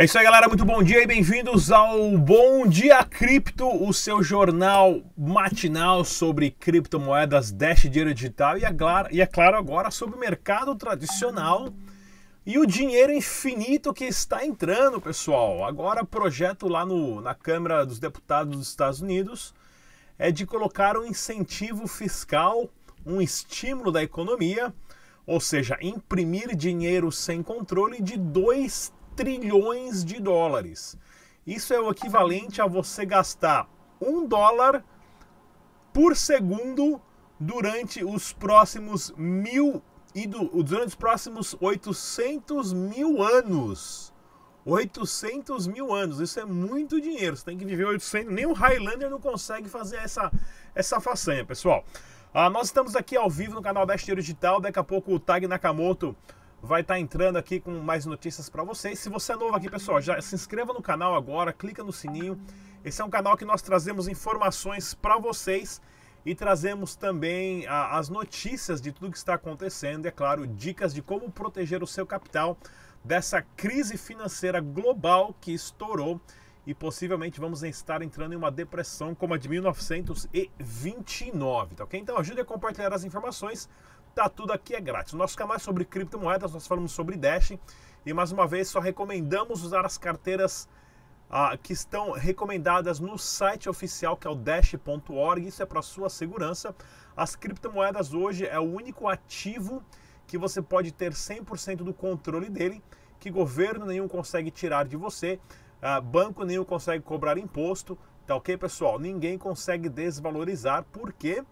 É 0.00 0.04
isso 0.04 0.16
aí, 0.16 0.22
galera. 0.22 0.46
Muito 0.46 0.64
bom 0.64 0.80
dia 0.80 1.02
e 1.02 1.06
bem-vindos 1.08 1.72
ao 1.72 2.16
Bom 2.16 2.68
Dia 2.68 3.02
Cripto, 3.02 3.66
o 3.66 3.92
seu 3.92 4.22
jornal 4.22 5.02
matinal 5.16 6.04
sobre 6.04 6.52
criptomoedas, 6.52 7.50
Dash 7.50 7.80
Dinheiro 7.80 8.14
Digital 8.14 8.56
e, 8.56 8.64
é 8.64 8.72
claro, 8.72 9.08
e 9.10 9.20
é 9.20 9.26
claro 9.26 9.56
agora 9.56 9.90
sobre 9.90 10.14
o 10.14 10.20
mercado 10.20 10.76
tradicional 10.76 11.74
e 12.46 12.60
o 12.60 12.64
dinheiro 12.64 13.12
infinito 13.12 13.92
que 13.92 14.04
está 14.04 14.46
entrando, 14.46 15.00
pessoal. 15.00 15.64
Agora, 15.64 16.04
projeto 16.04 16.68
lá 16.68 16.86
no, 16.86 17.20
na 17.20 17.34
Câmara 17.34 17.84
dos 17.84 17.98
Deputados 17.98 18.56
dos 18.56 18.68
Estados 18.68 19.00
Unidos 19.00 19.52
é 20.16 20.30
de 20.30 20.46
colocar 20.46 20.96
um 20.96 21.04
incentivo 21.04 21.88
fiscal, 21.88 22.70
um 23.04 23.20
estímulo 23.20 23.90
da 23.90 24.00
economia, 24.00 24.72
ou 25.26 25.40
seja, 25.40 25.76
imprimir 25.82 26.54
dinheiro 26.54 27.10
sem 27.10 27.42
controle 27.42 28.00
de 28.00 28.16
2 28.16 28.96
trilhões 29.18 30.04
de 30.04 30.20
dólares. 30.20 30.96
Isso 31.44 31.74
é 31.74 31.80
o 31.80 31.90
equivalente 31.90 32.62
a 32.62 32.66
você 32.66 33.04
gastar 33.04 33.68
um 34.00 34.24
dólar 34.24 34.84
por 35.92 36.14
segundo 36.14 37.00
durante 37.40 38.04
os 38.04 38.32
próximos 38.32 39.12
mil 39.16 39.82
e 40.14 40.24
do, 40.24 40.62
durante 40.62 40.90
os 40.90 40.94
próximos 40.94 41.56
800 41.60 42.72
mil 42.72 43.20
anos. 43.20 44.14
800 44.64 45.66
mil 45.66 45.92
anos, 45.92 46.20
isso 46.20 46.38
é 46.38 46.44
muito 46.44 47.00
dinheiro. 47.00 47.36
Você 47.36 47.44
tem 47.44 47.58
que 47.58 47.64
viver 47.64 47.86
800. 47.86 48.32
Nem 48.32 48.46
o 48.46 48.52
Highlander 48.52 49.10
não 49.10 49.20
consegue 49.20 49.68
fazer 49.68 49.96
essa, 49.96 50.30
essa 50.76 51.00
façanha, 51.00 51.44
pessoal. 51.44 51.84
Ah, 52.32 52.48
nós 52.48 52.66
estamos 52.66 52.94
aqui 52.94 53.16
ao 53.16 53.28
vivo 53.28 53.54
no 53.54 53.62
canal 53.62 53.84
Best 53.84 54.14
Digital. 54.14 54.60
Daqui 54.60 54.78
a 54.78 54.84
pouco 54.84 55.12
o 55.12 55.18
Tag 55.18 55.44
Nakamoto 55.48 56.14
vai 56.62 56.80
estar 56.80 56.94
tá 56.94 57.00
entrando 57.00 57.36
aqui 57.36 57.60
com 57.60 57.70
mais 57.80 58.04
notícias 58.04 58.48
para 58.48 58.64
vocês. 58.64 58.98
Se 58.98 59.08
você 59.08 59.32
é 59.32 59.36
novo 59.36 59.54
aqui, 59.54 59.70
pessoal, 59.70 60.00
já 60.00 60.20
se 60.20 60.34
inscreva 60.34 60.72
no 60.72 60.82
canal 60.82 61.14
agora, 61.14 61.52
clica 61.52 61.84
no 61.84 61.92
sininho. 61.92 62.40
Esse 62.84 63.00
é 63.00 63.04
um 63.04 63.10
canal 63.10 63.36
que 63.36 63.44
nós 63.44 63.62
trazemos 63.62 64.08
informações 64.08 64.94
para 64.94 65.18
vocês 65.18 65.80
e 66.24 66.34
trazemos 66.34 66.96
também 66.96 67.66
a, 67.66 67.98
as 67.98 68.08
notícias 68.08 68.80
de 68.80 68.92
tudo 68.92 69.10
que 69.10 69.18
está 69.18 69.34
acontecendo 69.34 70.06
e, 70.06 70.08
é 70.08 70.10
claro, 70.10 70.46
dicas 70.46 70.92
de 70.92 71.02
como 71.02 71.30
proteger 71.30 71.82
o 71.82 71.86
seu 71.86 72.06
capital 72.06 72.58
dessa 73.04 73.42
crise 73.56 73.96
financeira 73.96 74.60
global 74.60 75.34
que 75.40 75.52
estourou 75.52 76.20
e 76.66 76.74
possivelmente 76.74 77.40
vamos 77.40 77.62
estar 77.62 78.02
entrando 78.02 78.34
em 78.34 78.36
uma 78.36 78.50
depressão 78.50 79.14
como 79.14 79.32
a 79.32 79.38
de 79.38 79.48
1929, 79.48 81.76
tá 81.76 81.84
ok? 81.84 81.98
Então 81.98 82.18
ajude 82.18 82.42
a 82.42 82.44
compartilhar 82.44 82.92
as 82.92 83.04
informações 83.04 83.70
Tá 84.18 84.28
tudo 84.28 84.52
aqui 84.52 84.74
é 84.74 84.80
grátis. 84.80 85.14
Canal 85.36 85.54
é 85.54 85.60
sobre 85.60 85.84
criptomoedas, 85.84 86.52
nós 86.52 86.66
falamos 86.66 86.90
sobre 86.90 87.16
Dash 87.16 87.52
e 88.04 88.12
mais 88.12 88.32
uma 88.32 88.48
vez 88.48 88.66
só 88.66 88.80
recomendamos 88.80 89.62
usar 89.62 89.86
as 89.86 89.96
carteiras 89.96 90.68
ah, 91.30 91.56
que 91.56 91.72
estão 91.72 92.10
recomendadas 92.10 92.98
no 92.98 93.16
site 93.16 93.68
oficial 93.68 94.16
que 94.16 94.26
é 94.26 94.30
o 94.30 94.34
dash.org. 94.34 95.46
Isso 95.46 95.62
é 95.62 95.66
para 95.66 95.80
sua 95.82 96.10
segurança. 96.10 96.74
As 97.16 97.36
criptomoedas 97.36 98.12
hoje 98.12 98.44
é 98.44 98.58
o 98.58 98.64
único 98.64 99.06
ativo 99.06 99.84
que 100.26 100.36
você 100.36 100.60
pode 100.60 100.90
ter 100.90 101.12
100% 101.12 101.84
do 101.84 101.94
controle 101.94 102.50
dele, 102.50 102.82
que 103.20 103.30
governo 103.30 103.86
nenhum 103.86 104.08
consegue 104.08 104.50
tirar 104.50 104.84
de 104.84 104.96
você, 104.96 105.38
ah, 105.80 106.00
banco 106.00 106.44
nenhum 106.44 106.64
consegue 106.64 107.04
cobrar 107.04 107.38
imposto, 107.38 107.96
tá 108.26 108.34
ok, 108.34 108.56
pessoal? 108.56 108.98
Ninguém 108.98 109.38
consegue 109.38 109.88
desvalorizar, 109.88 110.82
por 110.90 111.12
quê? 111.12 111.44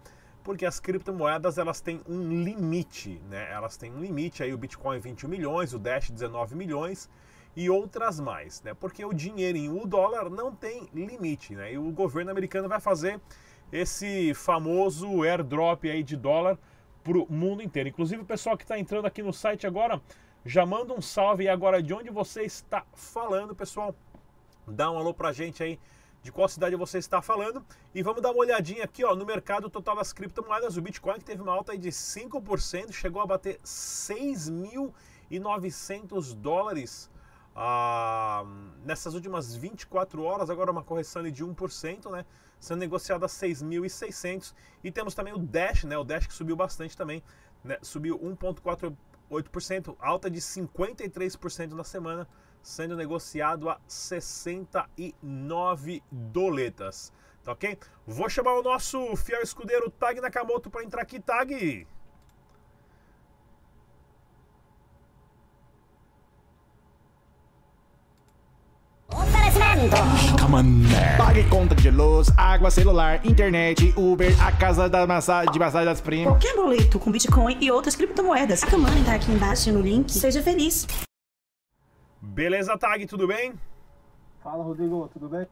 Porque 0.46 0.64
as 0.64 0.78
criptomoedas 0.78 1.58
elas 1.58 1.80
têm 1.80 2.00
um 2.08 2.44
limite, 2.44 3.20
né? 3.28 3.50
Elas 3.50 3.76
têm 3.76 3.92
um 3.92 3.98
limite 3.98 4.44
aí 4.44 4.54
o 4.54 4.56
Bitcoin 4.56 5.00
21 5.00 5.28
milhões, 5.28 5.74
o 5.74 5.78
Dash 5.78 6.08
19 6.08 6.54
milhões 6.54 7.10
e 7.56 7.68
outras 7.68 8.20
mais, 8.20 8.62
né? 8.62 8.72
Porque 8.72 9.04
o 9.04 9.12
dinheiro 9.12 9.58
em 9.58 9.68
o 9.68 9.84
dólar 9.84 10.30
não 10.30 10.54
tem 10.54 10.88
limite, 10.94 11.56
né? 11.56 11.72
E 11.72 11.78
o 11.78 11.90
governo 11.90 12.30
americano 12.30 12.68
vai 12.68 12.78
fazer 12.78 13.20
esse 13.72 14.34
famoso 14.34 15.24
airdrop 15.24 15.82
aí 15.90 16.04
de 16.04 16.16
dólar 16.16 16.56
para 17.02 17.18
o 17.18 17.26
mundo 17.28 17.60
inteiro. 17.60 17.88
Inclusive 17.88 18.22
o 18.22 18.24
pessoal 18.24 18.56
que 18.56 18.62
está 18.62 18.78
entrando 18.78 19.06
aqui 19.06 19.24
no 19.24 19.32
site 19.32 19.66
agora 19.66 20.00
já 20.44 20.64
manda 20.64 20.94
um 20.94 21.02
salve 21.02 21.42
e 21.42 21.48
agora 21.48 21.82
de 21.82 21.92
onde 21.92 22.08
você 22.08 22.42
está 22.42 22.84
falando, 22.94 23.52
pessoal. 23.52 23.96
Dá 24.64 24.92
um 24.92 24.96
alô 24.96 25.12
pra 25.12 25.32
gente 25.32 25.60
aí 25.64 25.76
de 26.26 26.32
qual 26.32 26.48
cidade 26.48 26.74
você 26.74 26.98
está 26.98 27.22
falando. 27.22 27.64
E 27.94 28.02
vamos 28.02 28.20
dar 28.20 28.32
uma 28.32 28.40
olhadinha 28.40 28.82
aqui 28.82 29.04
ó, 29.04 29.14
no 29.14 29.24
mercado 29.24 29.70
total 29.70 29.94
das 29.94 30.12
criptomoedas. 30.12 30.76
O 30.76 30.82
Bitcoin 30.82 31.20
que 31.20 31.24
teve 31.24 31.40
uma 31.40 31.52
alta 31.52 31.78
de 31.78 31.88
5%, 31.88 32.92
chegou 32.92 33.22
a 33.22 33.26
bater 33.26 33.60
6.900 33.60 36.34
dólares 36.34 37.08
ah, 37.54 38.44
nessas 38.84 39.14
últimas 39.14 39.54
24 39.54 40.20
horas. 40.24 40.50
Agora 40.50 40.72
uma 40.72 40.82
correção 40.82 41.22
de 41.22 41.44
1%, 41.44 42.10
né? 42.10 42.26
Sendo 42.58 42.80
negociado 42.80 43.24
a 43.24 43.28
6.600. 43.28 44.52
E 44.82 44.90
temos 44.90 45.14
também 45.14 45.32
o 45.32 45.38
Dash, 45.38 45.84
né? 45.84 45.96
O 45.96 46.02
Dash 46.02 46.26
que 46.26 46.34
subiu 46.34 46.56
bastante 46.56 46.96
também, 46.96 47.22
né? 47.62 47.78
Subiu 47.82 48.18
1,48%, 48.18 49.94
alta 50.00 50.28
de 50.28 50.40
53% 50.40 51.70
na 51.70 51.84
semana 51.84 52.26
sendo 52.66 52.96
negociado 52.96 53.70
a 53.70 53.78
69 53.86 56.02
doletas. 56.10 57.12
Tá 57.44 57.52
ok? 57.52 57.78
Vou 58.04 58.28
chamar 58.28 58.54
o 58.54 58.62
nosso 58.62 59.14
fiel 59.14 59.40
escudeiro 59.40 59.88
Tag 59.88 60.20
Nakamoto 60.20 60.68
para 60.68 60.82
entrar 60.82 61.02
aqui, 61.02 61.20
Tag. 61.20 61.86
Pague 71.16 71.48
conta 71.48 71.76
de 71.76 71.90
luz, 71.90 72.28
água, 72.36 72.70
celular, 72.72 73.24
internet, 73.24 73.94
Uber, 73.96 74.34
a 74.44 74.50
casa 74.50 74.88
da 74.88 75.06
massagem, 75.06 75.52
de 75.52 75.58
massagem 75.58 75.86
das 75.86 76.00
primas. 76.00 76.32
Qualquer 76.32 76.56
boleto 76.56 76.98
com 76.98 77.12
Bitcoin 77.12 77.58
e 77.60 77.70
outras 77.70 77.94
criptomoedas. 77.94 78.64
A 78.64 78.66
Kamani 78.66 79.04
tá 79.04 79.14
aqui 79.14 79.30
embaixo 79.30 79.72
no 79.72 79.80
link. 79.80 80.10
Seja 80.10 80.42
feliz. 80.42 80.84
Beleza, 82.36 82.76
Tag, 82.76 83.06
tudo 83.06 83.26
bem? 83.26 83.54
Fala, 84.42 84.62
Rodrigo, 84.62 85.08
tudo 85.08 85.26
bem? 85.26 85.48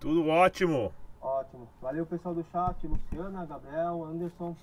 Tudo 0.00 0.26
ótimo. 0.26 0.92
Ótimo. 1.20 1.68
Valeu, 1.80 2.04
pessoal 2.04 2.34
do 2.34 2.42
chat, 2.42 2.84
Luciana, 2.88 3.46
Gabriel, 3.46 4.02
Anderson. 4.04 4.56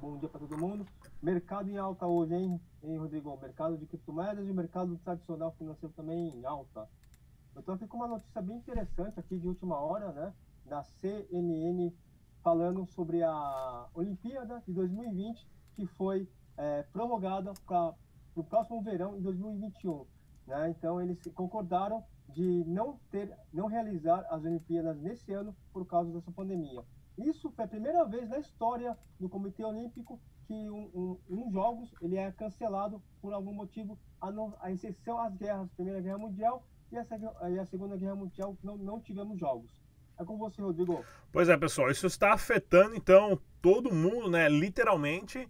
Bom 0.00 0.16
dia 0.16 0.30
para 0.30 0.40
todo 0.40 0.56
mundo. 0.56 0.86
Mercado 1.22 1.68
em 1.68 1.76
alta 1.76 2.06
hoje, 2.06 2.34
hein, 2.34 2.58
hein, 2.82 2.96
Rodrigo? 2.96 3.36
Mercado 3.36 3.76
de 3.76 3.84
criptomoedas 3.84 4.48
e 4.48 4.50
o 4.50 4.54
mercado 4.54 4.96
tradicional 5.04 5.54
financeiro 5.58 5.94
também 5.94 6.34
em 6.34 6.46
alta. 6.46 6.88
Eu 7.54 7.60
estou 7.60 7.74
aqui 7.74 7.86
com 7.86 7.98
uma 7.98 8.08
notícia 8.08 8.40
bem 8.40 8.56
interessante 8.56 9.20
aqui 9.20 9.36
de 9.36 9.46
última 9.46 9.78
hora, 9.78 10.10
né? 10.12 10.32
Da 10.64 10.82
CNN 10.82 11.92
falando 12.42 12.86
sobre 12.86 13.22
a 13.22 13.88
Olimpíada 13.92 14.62
de 14.66 14.72
2020 14.72 15.46
que 15.76 15.84
foi 15.84 16.26
é, 16.56 16.82
promulgada 16.94 17.52
para 17.66 17.92
o 18.34 18.42
próximo 18.42 18.80
verão 18.80 19.18
em 19.18 19.20
2021. 19.20 20.06
Né? 20.46 20.70
Então 20.70 21.00
eles 21.00 21.18
concordaram 21.34 22.04
de 22.28 22.64
não 22.66 22.98
ter, 23.10 23.32
não 23.52 23.66
realizar 23.66 24.26
as 24.30 24.44
Olimpíadas 24.44 25.00
nesse 25.00 25.32
ano 25.32 25.54
por 25.72 25.86
causa 25.86 26.12
dessa 26.12 26.30
pandemia. 26.30 26.84
Isso 27.18 27.50
foi 27.50 27.64
a 27.64 27.68
primeira 27.68 28.04
vez 28.04 28.28
na 28.28 28.38
história 28.38 28.96
do 29.18 29.28
Comitê 29.28 29.64
Olímpico 29.64 30.20
que 30.46 30.54
um, 30.70 30.90
um, 30.94 31.18
um 31.28 31.52
jogos 31.52 31.94
ele 32.00 32.16
é 32.16 32.32
cancelado 32.32 33.02
por 33.20 33.32
algum 33.32 33.52
motivo, 33.52 33.98
a, 34.20 34.30
não, 34.30 34.54
a 34.60 34.70
exceção 34.72 35.18
às 35.20 35.36
guerras, 35.36 35.70
Primeira 35.72 36.00
Guerra 36.00 36.18
Mundial 36.18 36.64
e 36.90 36.96
a, 36.98 37.06
e 37.50 37.58
a 37.58 37.66
Segunda 37.66 37.96
Guerra 37.96 38.16
Mundial, 38.16 38.56
não, 38.62 38.76
não 38.76 39.00
tivemos 39.00 39.38
jogos. 39.38 39.70
É 40.18 40.24
com 40.24 40.36
você, 40.36 40.60
Rodrigo. 40.60 41.04
Pois 41.32 41.48
é, 41.48 41.56
pessoal, 41.56 41.90
isso 41.90 42.06
está 42.06 42.32
afetando 42.32 42.94
então 42.96 43.40
todo 43.62 43.94
mundo, 43.94 44.28
né? 44.28 44.48
Literalmente 44.48 45.48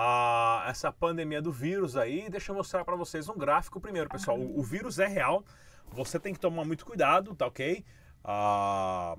a, 0.00 0.64
essa 0.68 0.92
pandemia 0.92 1.42
do 1.42 1.50
vírus 1.50 1.96
aí. 1.96 2.30
Deixa 2.30 2.52
eu 2.52 2.56
mostrar 2.56 2.84
para 2.84 2.94
vocês 2.94 3.28
um 3.28 3.36
gráfico 3.36 3.80
primeiro, 3.80 4.08
pessoal. 4.08 4.38
O, 4.38 4.60
o, 4.60 4.62
vírus 4.62 5.00
é 5.00 5.08
real, 5.08 5.44
você 5.90 6.20
tem 6.20 6.32
que 6.32 6.38
tomar 6.38 6.64
muito 6.64 6.86
cuidado, 6.86 7.34
tá 7.34 7.48
ok? 7.48 7.84
Ah, 8.22 9.16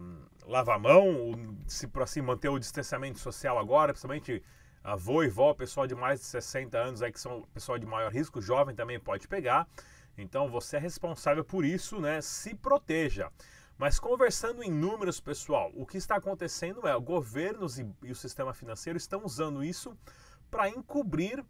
lavar 0.47 0.77
a 0.77 0.79
mão, 0.79 1.57
se 1.67 1.85
para 1.85 2.05
assim 2.05 2.21
manter 2.21 2.47
o 2.47 2.57
distanciamento 2.57 3.19
social 3.19 3.59
agora, 3.59 3.91
principalmente 3.91 4.41
avô 4.81 5.21
e 5.21 5.27
vó, 5.27 5.53
pessoal 5.53 5.85
de 5.85 5.95
mais 5.95 6.21
de 6.21 6.27
60 6.27 6.77
anos 6.77 7.01
aí 7.01 7.11
que 7.11 7.19
são 7.19 7.41
pessoal 7.53 7.77
de 7.77 7.85
maior 7.85 8.09
risco, 8.09 8.41
jovem 8.41 8.73
também 8.73 8.97
pode 8.97 9.27
pegar. 9.27 9.67
Então 10.17 10.49
você 10.49 10.77
é 10.77 10.79
responsável 10.79 11.43
por 11.43 11.65
isso, 11.65 11.99
né? 11.99 12.21
Se 12.21 12.55
proteja. 12.55 13.29
Mas 13.77 13.99
conversando 13.99 14.63
em 14.63 14.71
números, 14.71 15.19
pessoal, 15.19 15.71
o 15.75 15.85
que 15.85 15.97
está 15.97 16.15
acontecendo 16.15 16.87
é 16.87 16.97
governos 16.99 17.79
e, 17.79 17.85
e 18.03 18.11
o 18.11 18.15
sistema 18.15 18.53
financeiro 18.53 18.95
estão 18.95 19.25
usando 19.25 19.61
isso 19.61 19.93
para 20.49 20.69
encobrir 20.69 21.43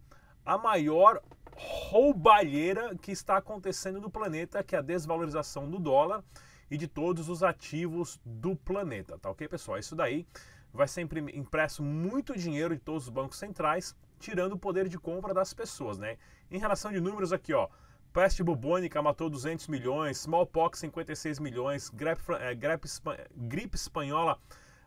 a 0.44 0.56
maior 0.58 1.20
roubalheira 1.56 2.94
que 2.96 3.12
está 3.12 3.36
acontecendo 3.36 4.00
no 4.00 4.10
planeta, 4.10 4.62
que 4.62 4.74
é 4.74 4.78
a 4.78 4.82
desvalorização 4.82 5.68
do 5.68 5.78
dólar 5.78 6.24
e 6.70 6.76
de 6.76 6.86
todos 6.86 7.28
os 7.28 7.42
ativos 7.42 8.20
do 8.24 8.54
planeta, 8.56 9.18
tá 9.18 9.30
ok, 9.30 9.48
pessoal? 9.48 9.78
Isso 9.78 9.96
daí 9.96 10.26
vai 10.72 10.86
ser 10.86 11.02
impresso 11.34 11.82
muito 11.82 12.36
dinheiro 12.36 12.74
de 12.74 12.80
todos 12.80 13.04
os 13.04 13.08
bancos 13.10 13.38
centrais, 13.38 13.94
tirando 14.18 14.52
o 14.52 14.58
poder 14.58 14.88
de 14.88 14.98
compra 14.98 15.34
das 15.34 15.52
pessoas, 15.52 15.98
né? 15.98 16.16
Em 16.50 16.58
relação 16.58 16.92
de 16.92 17.00
números 17.00 17.32
aqui, 17.32 17.52
ó, 17.52 17.68
Peste 18.12 18.42
bubônica 18.42 19.00
matou 19.00 19.30
200 19.30 19.68
milhões, 19.68 20.18
smallpox 20.18 20.80
56 20.80 21.38
milhões, 21.38 21.88
gripe, 21.90 22.20
é, 22.40 22.52
gripe, 22.56 22.88
gripe 23.36 23.76
espanhola 23.76 24.36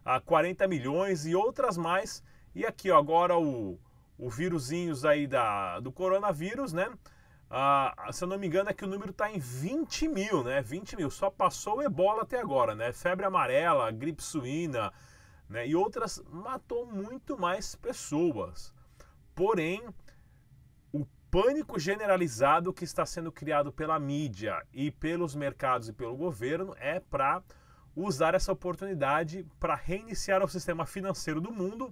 a 0.04 0.20
40 0.20 0.68
milhões 0.68 1.26
e 1.26 1.34
outras 1.34 1.78
mais. 1.78 2.22
E 2.54 2.66
aqui 2.66 2.92
ó, 2.92 2.98
agora 2.98 3.38
o, 3.38 3.80
o 4.18 4.30
vírusinhos 4.30 5.06
aí 5.06 5.28
da, 5.28 5.80
do 5.80 5.92
coronavírus, 5.92 6.74
né? 6.74 6.92
Ah, 7.50 8.10
se 8.12 8.24
eu 8.24 8.28
não 8.28 8.38
me 8.38 8.48
engano 8.48 8.70
é 8.70 8.74
que 8.74 8.84
o 8.84 8.88
número 8.88 9.12
está 9.12 9.32
em 9.32 9.38
20 9.38 10.08
mil, 10.08 10.44
né? 10.44 10.62
20 10.62 10.96
mil, 10.96 11.10
só 11.10 11.30
passou 11.30 11.78
o 11.78 11.82
ebola 11.84 12.24
até 12.24 12.40
agora, 12.40 12.74
né? 12.74 12.92
Febre 12.94 13.26
amarela, 13.26 13.92
gripe 13.92 14.24
suína, 14.24 14.92
né? 15.48 15.68
E 15.68 15.76
outras 15.76 16.22
matou 16.30 16.86
muito 16.86 17.38
mais 17.38 17.76
pessoas. 17.76 18.74
Porém, 19.36 19.84
pânico 21.34 21.80
generalizado 21.80 22.72
que 22.72 22.84
está 22.84 23.08
sendo 23.08 23.32
criado 23.32 23.74
pela 23.74 24.00
mídia 24.00 24.64
e 24.72 24.92
pelos 24.92 25.34
mercados 25.34 25.90
e 25.90 25.94
pelo 25.94 26.16
governo 26.16 26.76
é 26.78 27.00
para 27.00 27.42
usar 27.96 28.36
essa 28.36 28.52
oportunidade 28.52 29.44
para 29.60 29.74
reiniciar 29.74 30.44
o 30.44 30.48
sistema 30.48 30.86
financeiro 30.86 31.42
do 31.42 31.52
mundo 31.52 31.92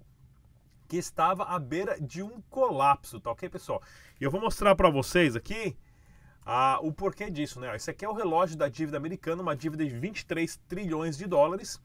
que 0.91 0.97
estava 0.97 1.45
à 1.45 1.57
beira 1.57 1.97
de 2.01 2.21
um 2.21 2.41
colapso, 2.49 3.17
tá 3.17 3.31
ok, 3.31 3.47
pessoal? 3.47 3.81
E 4.19 4.25
eu 4.25 4.29
vou 4.29 4.41
mostrar 4.41 4.75
para 4.75 4.89
vocês 4.89 5.37
aqui 5.37 5.77
ah, 6.45 6.79
o 6.81 6.91
porquê 6.91 7.31
disso, 7.31 7.61
né? 7.61 7.73
Esse 7.73 7.89
aqui 7.89 8.03
é 8.03 8.09
o 8.09 8.13
relógio 8.13 8.57
da 8.57 8.67
dívida 8.67 8.97
americana, 8.97 9.41
uma 9.41 9.55
dívida 9.55 9.85
de 9.85 9.97
23 9.97 10.57
trilhões 10.67 11.17
de 11.17 11.25
dólares. 11.25 11.81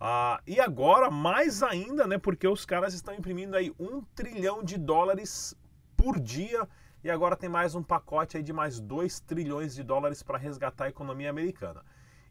Ah, 0.00 0.40
e 0.44 0.58
agora, 0.58 1.08
mais 1.08 1.62
ainda, 1.62 2.04
né? 2.04 2.18
Porque 2.18 2.48
os 2.48 2.64
caras 2.64 2.94
estão 2.94 3.14
imprimindo 3.14 3.56
aí 3.56 3.72
um 3.78 4.02
trilhão 4.12 4.64
de 4.64 4.76
dólares 4.76 5.56
por 5.96 6.18
dia 6.18 6.68
e 7.04 7.10
agora 7.12 7.36
tem 7.36 7.48
mais 7.48 7.76
um 7.76 7.82
pacote 7.82 8.36
aí 8.36 8.42
de 8.42 8.52
mais 8.52 8.80
2 8.80 9.20
trilhões 9.20 9.72
de 9.72 9.84
dólares 9.84 10.20
para 10.20 10.36
resgatar 10.36 10.86
a 10.86 10.88
economia 10.88 11.30
americana. 11.30 11.84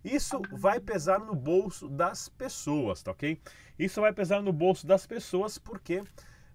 Isso 0.03 0.41
vai 0.51 0.79
pesar 0.79 1.19
no 1.19 1.35
bolso 1.35 1.87
das 1.87 2.27
pessoas, 2.27 3.03
tá 3.03 3.11
ok? 3.11 3.39
Isso 3.77 4.01
vai 4.01 4.11
pesar 4.13 4.41
no 4.41 4.51
bolso 4.51 4.85
das 4.87 5.05
pessoas 5.05 5.57
porque 5.57 6.03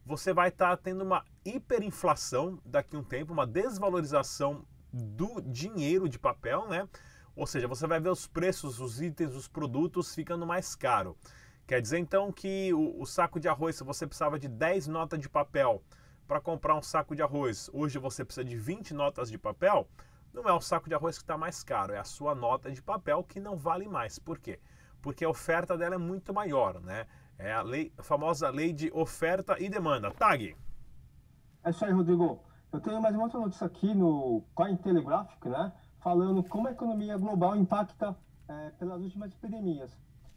você 0.04 0.32
vai 0.32 0.48
estar 0.48 0.70
tá 0.70 0.76
tendo 0.76 1.02
uma 1.02 1.24
hiperinflação 1.44 2.60
daqui 2.64 2.96
a 2.96 2.98
um 2.98 3.04
tempo, 3.04 3.32
uma 3.32 3.46
desvalorização 3.46 4.64
do 4.92 5.40
dinheiro 5.40 6.08
de 6.08 6.18
papel, 6.18 6.68
né? 6.68 6.88
Ou 7.34 7.46
seja, 7.46 7.68
você 7.68 7.86
vai 7.86 8.00
ver 8.00 8.08
os 8.08 8.26
preços, 8.26 8.80
os 8.80 9.00
itens, 9.00 9.34
os 9.34 9.46
produtos 9.46 10.14
ficando 10.14 10.46
mais 10.46 10.74
caro. 10.74 11.16
Quer 11.66 11.82
dizer 11.82 11.98
então 11.98 12.32
que 12.32 12.72
o, 12.72 13.00
o 13.00 13.04
saco 13.04 13.38
de 13.38 13.48
arroz, 13.48 13.76
se 13.76 13.84
você 13.84 14.06
precisava 14.06 14.38
de 14.38 14.48
10 14.48 14.86
notas 14.86 15.20
de 15.20 15.28
papel, 15.28 15.82
para 16.26 16.40
comprar 16.40 16.74
um 16.74 16.82
saco 16.82 17.14
de 17.14 17.22
arroz, 17.22 17.70
hoje 17.72 17.98
você 17.98 18.24
precisa 18.24 18.44
de 18.44 18.56
20 18.56 18.92
notas 18.94 19.30
de 19.30 19.38
papel, 19.38 19.88
não 20.42 20.50
é 20.50 20.52
o 20.52 20.60
saco 20.60 20.88
de 20.88 20.94
arroz 20.94 21.16
que 21.16 21.24
está 21.24 21.36
mais 21.36 21.62
caro, 21.62 21.92
é 21.92 21.98
a 21.98 22.04
sua 22.04 22.34
nota 22.34 22.70
de 22.70 22.82
papel 22.82 23.24
que 23.24 23.40
não 23.40 23.56
vale 23.56 23.88
mais. 23.88 24.18
Por 24.18 24.38
quê? 24.38 24.60
Porque 25.00 25.24
a 25.24 25.28
oferta 25.28 25.76
dela 25.76 25.94
é 25.94 25.98
muito 25.98 26.32
maior, 26.32 26.80
né? 26.80 27.06
É 27.38 27.52
a, 27.52 27.62
lei, 27.62 27.92
a 27.96 28.02
famosa 28.02 28.48
lei 28.50 28.72
de 28.72 28.90
oferta 28.92 29.56
e 29.58 29.68
demanda. 29.68 30.10
Tag! 30.10 30.56
É 31.64 31.70
isso 31.70 31.84
aí, 31.84 31.92
Rodrigo. 31.92 32.42
Eu 32.72 32.80
tenho 32.80 33.00
mais 33.00 33.14
uma 33.14 33.24
outra 33.24 33.40
notícia 33.40 33.66
aqui 33.66 33.94
no 33.94 34.42
Cointelegraphic, 34.54 35.48
né? 35.48 35.72
Falando 36.00 36.42
como 36.44 36.68
a 36.68 36.72
economia 36.72 37.16
global 37.16 37.56
impacta 37.56 38.16
é, 38.48 38.70
pelas 38.78 39.00
últimas 39.00 39.32
epidemias. 39.32 39.90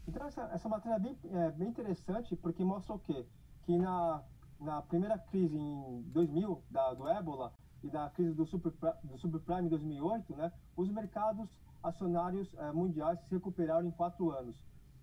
Então, 0.06 0.26
essa, 0.26 0.42
essa 0.52 0.68
matéria 0.68 0.96
é 0.96 0.98
bem, 0.98 1.18
é 1.32 1.50
bem 1.50 1.68
interessante 1.68 2.34
porque 2.36 2.64
mostra 2.64 2.94
o 2.94 2.98
quê? 2.98 3.26
Que 3.62 3.76
na 3.76 4.22
na 4.60 4.82
primeira 4.82 5.18
crise 5.18 5.56
em 5.56 6.02
2000 6.08 6.62
da, 6.70 6.92
do 6.92 7.08
ébola 7.08 7.52
e 7.82 7.88
da 7.88 8.10
crise 8.10 8.34
do, 8.34 8.44
do 8.44 9.18
subprime 9.18 9.66
em 9.66 9.68
2008, 9.68 10.36
né, 10.36 10.52
os 10.76 10.90
mercados 10.90 11.48
acionários 11.82 12.52
eh, 12.54 12.72
mundiais 12.72 13.18
se 13.20 13.30
recuperaram 13.30 13.88
em 13.88 13.90
quatro 13.90 14.30
anos. 14.30 14.56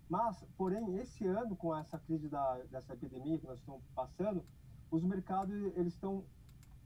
Mas, 0.08 0.42
porém, 0.56 0.96
esse 0.96 1.26
ano, 1.26 1.54
com 1.56 1.76
essa 1.76 1.98
crise 1.98 2.28
da, 2.28 2.54
dessa 2.70 2.94
epidemia 2.94 3.38
que 3.38 3.46
nós 3.46 3.58
estamos 3.58 3.82
passando, 3.94 4.44
os 4.90 5.02
mercados 5.04 5.54
eles 5.76 5.92
estão 5.92 6.24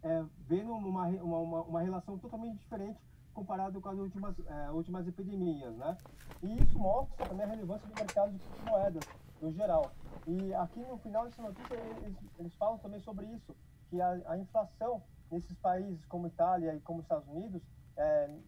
é, 0.03 0.25
vendo 0.49 0.73
uma, 0.73 1.07
uma, 1.09 1.63
uma, 1.63 1.81
relação 1.81 2.19
totalmente 2.19 2.59
diferente 2.59 2.99
comparado 3.33 3.81
com 3.81 3.89
as 3.89 3.99
últimas, 3.99 4.35
é, 4.47 4.71
últimas 4.73 5.07
epidemias, 5.07 5.75
né? 5.77 5.97
E 6.43 6.59
isso 6.61 6.79
mostra 6.79 7.27
também 7.27 7.47
a 7.47 7.49
relevância 7.49 7.89
do 7.89 7.95
mercado 7.95 8.33
de 8.33 8.71
moedas 8.71 9.05
no 9.41 9.53
geral. 9.53 9.91
E 10.27 10.53
aqui 10.55 10.81
no 10.81 10.99
final 10.99 11.25
dessa 11.25 11.43
notícia 11.43 11.75
eles, 11.75 12.17
eles 12.39 12.55
falam 12.57 12.79
também 12.79 13.01
sobre 13.01 13.27
isso, 13.27 13.55
que 13.89 14.01
a, 14.01 14.21
a, 14.27 14.39
inflação 14.39 15.03
nesses 15.33 15.57
países 15.59 16.05
como 16.07 16.27
Itália 16.27 16.75
e 16.75 16.81
como 16.81 17.01
Estados 17.01 17.27
Unidos 17.27 17.63
é, 17.97 18.39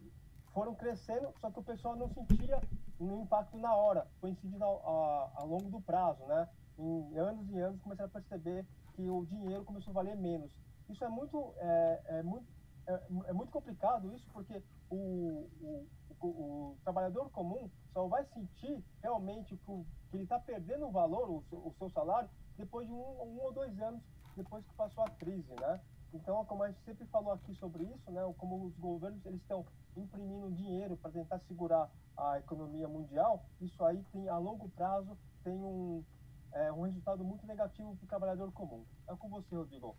foram 0.53 0.75
crescendo, 0.75 1.33
só 1.41 1.51
que 1.51 1.59
o 1.59 1.63
pessoal 1.63 1.97
não 1.97 2.09
sentia 2.11 2.61
um 3.01 3.23
impacto 3.23 3.57
na 3.59 3.75
hora, 3.75 4.07
coincidindo 4.21 4.63
ao, 4.63 4.87
ao, 4.87 5.33
ao 5.35 5.47
longo 5.49 5.69
do 5.71 5.81
prazo, 5.81 6.25
né? 6.27 6.49
Em 6.79 7.19
anos 7.19 7.51
e 7.51 7.59
anos 7.59 7.81
começaram 7.81 8.09
a 8.09 8.13
perceber 8.13 8.65
que 8.95 9.09
o 9.09 9.25
dinheiro 9.27 9.65
começou 9.65 9.91
a 9.91 9.95
valer 9.95 10.17
menos. 10.17 10.51
Isso 10.89 11.05
é 11.05 11.09
muito, 11.09 11.55
é, 11.59 12.03
é 12.07 12.23
muito, 12.23 12.47
é, 12.87 13.01
é, 13.27 13.33
muito 13.33 13.51
complicado 13.51 14.13
isso, 14.13 14.27
porque 14.33 14.63
o, 14.91 15.49
o, 15.61 15.87
o, 16.21 16.27
o 16.27 16.77
trabalhador 16.85 17.31
comum 17.31 17.69
só 17.93 18.07
vai 18.07 18.25
sentir 18.27 18.85
realmente 19.03 19.57
que, 19.57 19.87
que 20.11 20.17
ele 20.17 20.25
está 20.25 20.39
perdendo 20.39 20.87
o 20.87 20.93
valor, 20.93 21.31
o, 21.31 21.45
o, 21.51 21.75
seu 21.79 21.91
salário, 21.91 22.29
depois 22.57 22.87
de 22.87 22.93
um, 22.93 22.97
um, 22.97 23.41
ou 23.41 23.53
dois 23.53 23.77
anos 23.81 24.03
depois 24.37 24.65
que 24.65 24.75
passou 24.75 25.05
a 25.05 25.11
crise, 25.11 25.53
né? 25.61 25.81
Então, 26.15 26.45
como 26.45 26.63
a 26.63 26.69
gente 26.69 26.81
sempre 26.85 27.05
falou 27.07 27.33
aqui 27.33 27.53
sobre 27.57 27.83
isso, 27.83 28.11
né? 28.11 28.23
Como 28.39 28.65
os 28.65 28.77
governos 28.77 29.25
eles 29.27 29.41
estão 29.43 29.67
imprimindo 29.97 30.51
dinheiro 30.53 30.97
para 30.97 31.11
tentar 31.11 31.41
segurar 31.41 31.91
a 32.17 32.39
economia 32.39 32.87
mundial, 32.89 33.45
isso 33.61 33.85
aí 33.85 34.03
tem 34.13 34.29
a 34.29 34.39
longo 34.39 34.69
prazo 34.71 35.19
tem 35.45 35.53
um, 35.53 36.03
é, 36.53 36.73
um 36.73 36.83
resultado 36.83 37.23
muito 37.23 37.47
negativo 37.47 37.95
para 37.97 38.05
o 38.05 38.09
trabalhador 38.09 38.51
comum. 38.53 38.85
É 39.09 39.15
com 39.15 39.29
você, 39.29 39.55
Rodrigo. 39.55 39.95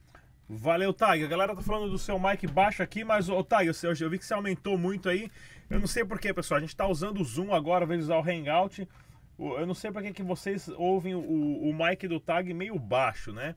Valeu, 0.50 0.94
Tag. 0.94 1.24
A 1.24 1.28
galera 1.28 1.56
tá 1.56 1.62
falando 1.62 1.90
do 1.90 1.98
seu 1.98 2.20
mic 2.20 2.46
baixo 2.48 2.84
aqui, 2.84 3.04
mas, 3.04 3.30
ô, 3.30 3.44
Tag, 3.44 3.68
eu, 3.68 3.74
eu 4.00 4.10
vi 4.10 4.20
que 4.20 4.26
você 4.26 4.34
aumentou 4.34 4.78
muito 4.78 5.08
aí. 5.08 5.32
Eu 5.70 5.80
não 5.80 5.88
sei 5.88 6.04
porquê, 6.04 6.34
pessoal. 6.34 6.58
A 6.58 6.62
gente 6.62 6.76
tá 6.76 6.88
usando 6.88 7.20
o 7.20 7.24
Zoom 7.24 7.54
agora, 7.54 7.84
ao 7.84 7.88
invés 7.88 8.02
de 8.02 8.06
usar 8.06 8.18
o 8.18 8.24
Hangout. 8.24 8.88
Eu 9.38 9.66
não 9.66 9.74
sei 9.74 9.92
por 9.92 10.02
que 10.02 10.24
vocês 10.24 10.68
ouvem 10.70 11.14
o, 11.14 11.20
o 11.22 11.74
mic 11.74 12.08
do 12.08 12.20
Tag 12.20 12.54
meio 12.54 12.78
baixo, 12.80 13.32
né? 13.32 13.56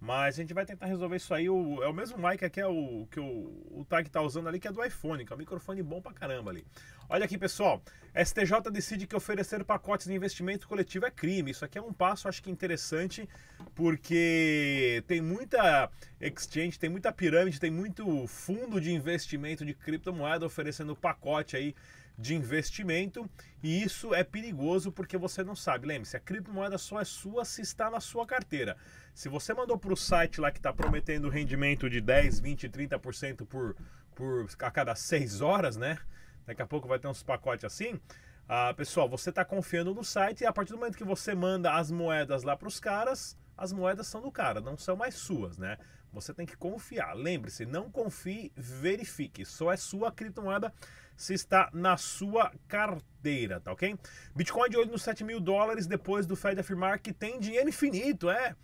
Mas 0.00 0.36
a 0.36 0.42
gente 0.42 0.54
vai 0.54 0.64
tentar 0.64 0.86
resolver 0.86 1.16
isso 1.16 1.34
aí. 1.34 1.48
O, 1.50 1.82
é 1.82 1.88
o 1.88 1.92
mesmo 1.92 2.16
mic 2.16 2.44
aqui, 2.44 2.60
é 2.60 2.66
o 2.66 3.06
que 3.10 3.18
o, 3.18 3.24
o 3.70 3.84
Tag 3.88 4.08
tá 4.08 4.22
usando 4.22 4.48
ali, 4.48 4.60
que 4.60 4.68
é 4.68 4.72
do 4.72 4.84
iPhone, 4.84 5.24
que 5.24 5.32
é 5.32 5.36
um 5.36 5.38
microfone 5.38 5.82
bom 5.82 6.00
pra 6.00 6.12
caramba 6.12 6.50
ali. 6.50 6.64
Olha 7.08 7.24
aqui, 7.24 7.36
pessoal. 7.36 7.82
STJ 8.14 8.70
decide 8.70 9.06
que 9.06 9.16
oferecer 9.16 9.64
pacotes 9.64 10.06
de 10.06 10.14
investimento 10.14 10.68
coletivo 10.68 11.06
é 11.06 11.10
crime. 11.10 11.50
Isso 11.50 11.64
aqui 11.64 11.78
é 11.78 11.82
um 11.82 11.92
passo, 11.92 12.28
acho 12.28 12.42
que 12.42 12.50
interessante, 12.50 13.28
porque 13.74 15.02
tem 15.06 15.20
muita 15.20 15.90
exchange, 16.20 16.78
tem 16.78 16.90
muita 16.90 17.12
pirâmide, 17.12 17.58
tem 17.58 17.70
muito 17.70 18.26
fundo 18.26 18.80
de 18.80 18.92
investimento 18.92 19.64
de 19.64 19.74
criptomoeda 19.74 20.46
oferecendo 20.46 20.94
pacote 20.94 21.56
aí 21.56 21.74
de 22.18 22.34
investimento 22.34 23.30
e 23.62 23.82
isso 23.82 24.12
é 24.12 24.24
perigoso 24.24 24.90
porque 24.90 25.16
você 25.16 25.44
não 25.44 25.54
sabe. 25.54 25.86
Lembre-se, 25.86 26.16
a 26.16 26.20
criptomoeda 26.20 26.76
só 26.76 27.00
é 27.00 27.04
sua 27.04 27.44
se 27.44 27.62
está 27.62 27.88
na 27.88 28.00
sua 28.00 28.26
carteira. 28.26 28.76
Se 29.14 29.28
você 29.28 29.54
mandou 29.54 29.78
para 29.78 29.92
o 29.92 29.96
site 29.96 30.40
lá 30.40 30.50
que 30.50 30.58
está 30.58 30.72
prometendo 30.72 31.28
rendimento 31.28 31.88
de 31.88 32.00
10, 32.00 32.40
20, 32.40 32.68
30% 32.68 33.46
por, 33.46 33.76
por 34.16 34.48
a 34.60 34.70
cada 34.70 34.96
6 34.96 35.40
horas, 35.40 35.76
né? 35.76 35.98
Daqui 36.44 36.60
a 36.60 36.66
pouco 36.66 36.88
vai 36.88 36.98
ter 36.98 37.06
uns 37.06 37.22
pacotes 37.22 37.64
assim. 37.64 38.00
Ah, 38.48 38.74
pessoal, 38.74 39.08
você 39.08 39.30
está 39.30 39.44
confiando 39.44 39.94
no 39.94 40.02
site 40.02 40.40
e 40.40 40.46
a 40.46 40.52
partir 40.52 40.72
do 40.72 40.78
momento 40.78 40.96
que 40.96 41.04
você 41.04 41.34
manda 41.34 41.74
as 41.74 41.90
moedas 41.90 42.42
lá 42.42 42.56
para 42.56 42.66
os 42.66 42.80
caras, 42.80 43.38
as 43.56 43.72
moedas 43.72 44.06
são 44.06 44.22
do 44.22 44.32
cara, 44.32 44.60
não 44.60 44.76
são 44.76 44.96
mais 44.96 45.14
suas, 45.14 45.58
né? 45.58 45.76
Você 46.12 46.32
tem 46.32 46.46
que 46.46 46.56
confiar. 46.56 47.14
Lembre-se, 47.14 47.66
não 47.66 47.90
confie, 47.90 48.52
verifique. 48.56 49.44
Só 49.44 49.72
é 49.72 49.76
sua 49.76 50.10
criptomoeda 50.10 50.72
se 51.16 51.34
está 51.34 51.68
na 51.72 51.96
sua 51.96 52.52
carteira, 52.68 53.60
tá 53.60 53.72
ok? 53.72 53.98
Bitcoin 54.36 54.70
de 54.70 54.76
olho 54.76 54.92
nos 54.92 55.02
7 55.02 55.24
mil 55.24 55.40
dólares 55.40 55.86
depois 55.86 56.26
do 56.26 56.36
Fed 56.36 56.60
afirmar 56.60 57.00
que 57.00 57.12
tem 57.12 57.40
dinheiro 57.40 57.68
infinito, 57.68 58.30
é. 58.30 58.54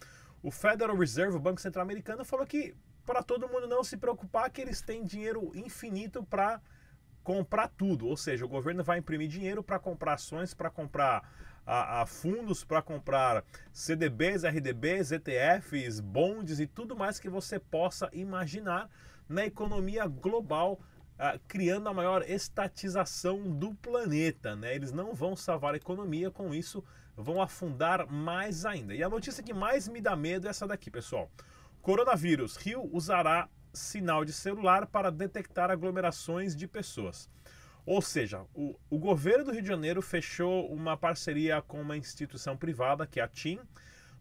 O 0.40 0.50
Federal 0.50 0.96
Reserve, 0.96 1.36
o 1.36 1.40
Banco 1.40 1.60
Central 1.60 1.82
Americano, 1.82 2.24
falou 2.24 2.46
que 2.46 2.74
para 3.04 3.22
todo 3.22 3.48
mundo 3.48 3.66
não 3.66 3.82
se 3.82 3.96
preocupar 3.96 4.50
que 4.50 4.60
eles 4.60 4.80
têm 4.80 5.04
dinheiro 5.04 5.50
infinito 5.54 6.22
para 6.24 6.60
comprar 7.24 7.68
tudo, 7.68 8.06
ou 8.06 8.16
seja, 8.16 8.44
o 8.44 8.48
governo 8.48 8.84
vai 8.84 8.98
imprimir 8.98 9.28
dinheiro 9.28 9.62
para 9.62 9.78
comprar 9.78 10.14
ações, 10.14 10.54
para 10.54 10.70
comprar 10.70 11.28
a, 11.66 12.02
a 12.02 12.06
fundos, 12.06 12.64
para 12.64 12.82
comprar 12.82 13.44
CDBs, 13.72 14.44
RDBs, 14.44 15.12
ETFs, 15.12 16.00
bondes 16.00 16.60
e 16.60 16.66
tudo 16.66 16.96
mais 16.96 17.18
que 17.18 17.28
você 17.28 17.58
possa 17.58 18.08
imaginar 18.12 18.90
na 19.28 19.44
economia 19.44 20.06
global 20.06 20.80
Uh, 21.14 21.38
criando 21.46 21.88
a 21.88 21.94
maior 21.94 22.28
estatização 22.28 23.48
do 23.48 23.72
planeta. 23.72 24.56
Né? 24.56 24.74
Eles 24.74 24.90
não 24.90 25.14
vão 25.14 25.36
salvar 25.36 25.74
a 25.74 25.76
economia, 25.76 26.28
com 26.28 26.52
isso 26.52 26.84
vão 27.16 27.40
afundar 27.40 28.10
mais 28.10 28.64
ainda. 28.64 28.94
E 28.94 29.02
a 29.02 29.08
notícia 29.08 29.42
que 29.42 29.54
mais 29.54 29.88
me 29.88 30.00
dá 30.00 30.16
medo 30.16 30.46
é 30.46 30.50
essa 30.50 30.66
daqui, 30.66 30.90
pessoal. 30.90 31.30
Coronavírus. 31.80 32.56
Rio 32.56 32.88
usará 32.92 33.48
sinal 33.72 34.24
de 34.24 34.32
celular 34.32 34.86
para 34.86 35.10
detectar 35.10 35.70
aglomerações 35.70 36.54
de 36.56 36.66
pessoas. 36.66 37.28
Ou 37.86 38.00
seja, 38.00 38.46
o, 38.54 38.74
o 38.88 38.98
governo 38.98 39.44
do 39.44 39.52
Rio 39.52 39.62
de 39.62 39.68
Janeiro 39.68 40.00
fechou 40.00 40.72
uma 40.72 40.96
parceria 40.96 41.60
com 41.60 41.80
uma 41.80 41.96
instituição 41.96 42.56
privada, 42.56 43.06
que 43.06 43.20
é 43.20 43.22
a 43.22 43.28
TIM, 43.28 43.58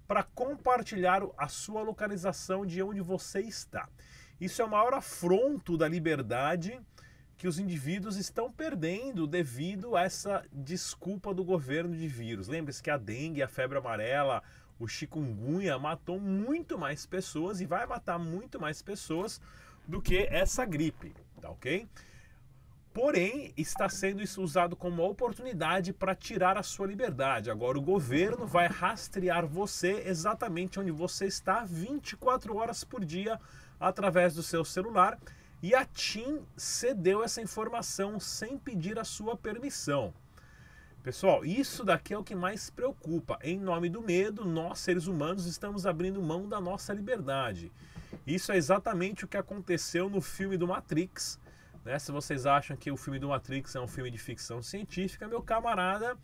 para 0.08 0.24
compartilhar 0.24 1.22
a 1.38 1.48
sua 1.48 1.82
localização 1.82 2.66
de 2.66 2.84
onde 2.84 3.00
você 3.00 3.40
está. 3.40 3.88
Isso 4.40 4.62
é 4.62 4.66
o 4.66 4.70
maior 4.70 4.94
afronto 4.94 5.78
da 5.78 5.88
liberdade 5.88 6.80
que 7.38 7.48
os 7.48 7.58
indivíduos 7.58 8.18
estão 8.18 8.52
perdendo 8.52 9.26
devido 9.26 9.96
a 9.96 10.04
essa 10.04 10.46
desculpa 10.52 11.34
do 11.34 11.44
governo 11.44 11.96
de 11.96 12.08
vírus. 12.08 12.48
Lembre-se 12.48 12.84
que 12.84 12.90
a 12.90 12.98
dengue, 12.98 13.42
a 13.42 13.48
febre 13.48 13.78
amarela, 13.78 14.44
o 14.80 14.88
chikungunya 14.88 15.78
matou 15.80 16.20
muito 16.20 16.78
mais 16.78 17.06
pessoas 17.06 17.62
e 17.62 17.66
vai 17.66 17.86
matar 17.86 18.20
muito 18.20 18.60
mais 18.60 18.82
pessoas 18.82 19.40
do 19.88 20.02
que 20.02 20.28
essa 20.30 20.66
gripe, 20.66 21.14
tá 21.42 21.50
ok? 21.50 21.88
Porém, 22.94 23.52
está 23.58 23.90
sendo 23.90 24.22
isso 24.22 24.40
usado 24.44 24.76
como 24.76 25.02
uma 25.02 25.10
oportunidade 25.10 25.92
para 25.92 26.14
tirar 26.14 26.60
a 26.60 26.64
sua 26.64 26.86
liberdade. 26.86 27.50
Agora, 27.50 27.76
o 27.76 27.82
governo 27.82 28.46
vai 28.46 28.68
rastrear 28.68 29.48
você 29.48 30.04
exatamente 30.06 30.80
onde 30.80 30.92
você 30.92 31.26
está 31.26 31.66
24 31.66 32.56
horas 32.56 32.84
por 32.84 33.04
dia 33.04 33.40
através 33.80 34.36
do 34.36 34.44
seu 34.44 34.64
celular. 34.64 35.18
E 35.60 35.74
a 35.74 35.86
TIM 35.86 36.42
cedeu 36.56 37.24
essa 37.24 37.42
informação 37.42 38.20
sem 38.20 38.60
pedir 38.60 39.00
a 39.00 39.04
sua 39.04 39.36
permissão. 39.36 40.14
Pessoal, 41.02 41.44
isso 41.44 41.84
daqui 41.84 42.14
é 42.14 42.18
o 42.18 42.24
que 42.24 42.36
mais 42.36 42.70
preocupa. 42.70 43.40
Em 43.42 43.60
nome 43.60 43.90
do 43.90 44.04
medo, 44.04 44.46
nós 44.46 44.80
seres 44.80 45.08
humanos 45.08 45.48
estamos 45.48 45.88
abrindo 45.88 46.22
mão 46.22 46.48
da 46.48 46.62
nossa 46.62 46.94
liberdade. 46.94 47.72
Isso 48.26 48.52
é 48.52 48.58
exatamente 48.58 49.26
o 49.26 49.28
que 49.28 49.36
aconteceu 49.36 50.10
no 50.10 50.22
filme 50.22 50.58
do 50.58 50.68
Matrix 50.68 51.40
né? 51.84 52.00
Se 52.00 52.12
vocês 52.12 52.46
acham 52.46 52.76
que 52.78 52.92
o 52.92 52.98
filme 52.98 53.20
do 53.20 53.30
Matrix 53.30 53.76
é 53.76 53.80
um 53.80 53.88
filme 53.88 54.10
de 54.10 54.18
ficção 54.18 54.62
científica, 54.62 55.28
meu 55.28 55.42
camarada, 55.42 56.18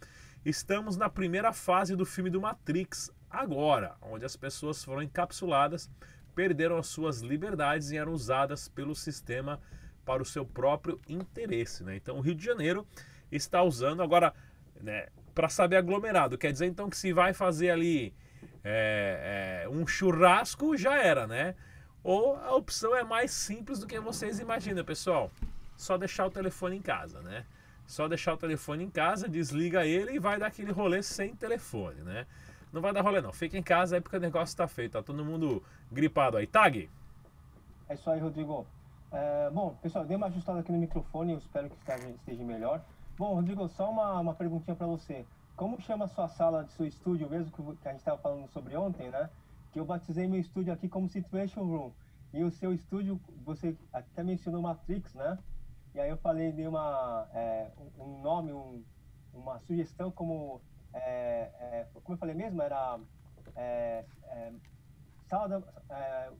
estamos 0.45 0.95
na 0.97 1.09
primeira 1.09 1.51
fase 1.51 1.95
do 1.95 2.05
filme 2.05 2.29
do 2.29 2.41
Matrix 2.41 3.11
agora, 3.29 3.95
onde 4.01 4.25
as 4.25 4.35
pessoas 4.35 4.83
foram 4.83 5.01
encapsuladas, 5.01 5.89
perderam 6.33 6.77
as 6.77 6.87
suas 6.87 7.19
liberdades 7.19 7.91
e 7.91 7.97
eram 7.97 8.13
usadas 8.13 8.67
pelo 8.67 8.95
sistema 8.95 9.59
para 10.05 10.23
o 10.23 10.25
seu 10.25 10.45
próprio 10.45 10.99
interesse. 11.07 11.83
Né? 11.83 11.95
Então 11.95 12.17
o 12.17 12.21
Rio 12.21 12.33
de 12.33 12.43
Janeiro 12.43 12.87
está 13.31 13.61
usando 13.61 14.01
agora 14.01 14.33
né, 14.81 15.07
para 15.35 15.49
saber 15.49 15.75
aglomerado. 15.75 16.37
Quer 16.37 16.51
dizer 16.51 16.65
então 16.65 16.89
que 16.89 16.97
se 16.97 17.13
vai 17.13 17.33
fazer 17.33 17.69
ali 17.69 18.13
é, 18.63 19.63
é, 19.65 19.69
um 19.69 19.85
churrasco, 19.85 20.75
já 20.75 20.97
era, 20.97 21.27
né? 21.27 21.55
Ou 22.03 22.35
a 22.37 22.55
opção 22.55 22.95
é 22.95 23.03
mais 23.03 23.31
simples 23.31 23.79
do 23.79 23.87
que 23.87 23.99
vocês 23.99 24.39
imaginam, 24.39 24.83
pessoal. 24.83 25.31
Só 25.79 25.97
deixar 25.97 26.25
o 26.25 26.29
telefone 26.29 26.75
em 26.75 26.81
casa, 26.81 27.21
né? 27.21 27.45
Só 27.87 28.05
deixar 28.05 28.33
o 28.33 28.37
telefone 28.37 28.83
em 28.83 28.89
casa, 28.89 29.29
desliga 29.29 29.85
ele 29.85 30.11
e 30.11 30.19
vai 30.19 30.37
dar 30.37 30.47
aquele 30.47 30.73
rolê 30.73 31.01
sem 31.01 31.33
telefone, 31.33 32.01
né? 32.01 32.27
Não 32.73 32.81
vai 32.81 32.91
dar 32.91 33.01
rolê 33.01 33.21
não. 33.21 33.31
Fica 33.31 33.57
em 33.57 33.63
casa 33.63 33.95
aí 33.95 34.01
porque 34.01 34.17
o 34.17 34.19
negócio 34.19 34.57
tá 34.57 34.67
feito. 34.67 34.91
Tá 34.91 35.01
todo 35.01 35.23
mundo 35.23 35.63
gripado 35.89 36.35
aí. 36.35 36.45
Tag? 36.45 36.89
É 37.87 37.93
isso 37.93 38.09
aí, 38.09 38.19
Rodrigo. 38.19 38.67
É, 39.09 39.49
bom, 39.51 39.73
pessoal, 39.81 40.03
dei 40.03 40.17
uma 40.17 40.27
ajustada 40.27 40.59
aqui 40.59 40.71
no 40.71 40.77
microfone. 40.77 41.31
Eu 41.31 41.37
espero 41.37 41.69
que 41.69 41.77
esteja, 42.09 42.43
melhor. 42.43 42.83
Bom, 43.17 43.35
Rodrigo, 43.35 43.67
só 43.69 43.89
uma, 43.89 44.19
uma 44.19 44.33
perguntinha 44.33 44.75
para 44.75 44.85
você. 44.85 45.25
Como 45.55 45.79
chama 45.81 46.03
a 46.03 46.09
sua 46.09 46.27
sala 46.27 46.65
de 46.65 46.73
seu 46.73 46.85
estúdio, 46.85 47.29
mesmo 47.29 47.51
que 47.51 47.87
a 47.87 47.91
gente 47.91 47.99
estava 47.99 48.17
falando 48.17 48.49
sobre 48.49 48.75
ontem, 48.75 49.09
né? 49.09 49.29
que 49.71 49.79
eu 49.79 49.85
batizei 49.85 50.27
meu 50.27 50.39
estúdio 50.39 50.73
aqui 50.73 50.87
como 50.87 51.07
Situation 51.07 51.63
Room. 51.63 51.91
E 52.33 52.43
o 52.43 52.51
seu 52.51 52.73
estúdio, 52.73 53.19
você 53.43 53.75
até 53.91 54.23
mencionou 54.23 54.61
Matrix, 54.61 55.13
né? 55.13 55.37
E 55.99 56.01
aí 56.01 56.09
eu 56.11 56.17
falei 56.17 56.53
de 56.53 56.65
uma, 56.65 57.27
é, 57.33 57.71
um 57.97 58.21
nome, 58.21 58.53
um, 58.53 58.81
uma 59.33 59.59
sugestão 59.59 60.09
como, 60.09 60.61
é, 60.93 61.51
é, 61.59 61.87
como 61.93 62.13
eu 62.13 62.17
falei 62.17 62.33
mesmo, 62.33 62.61
era 62.61 62.97
é, 63.53 64.05
é, 64.23 64.53
sala 65.27 65.49
da, 65.49 65.57
é, 65.93 66.31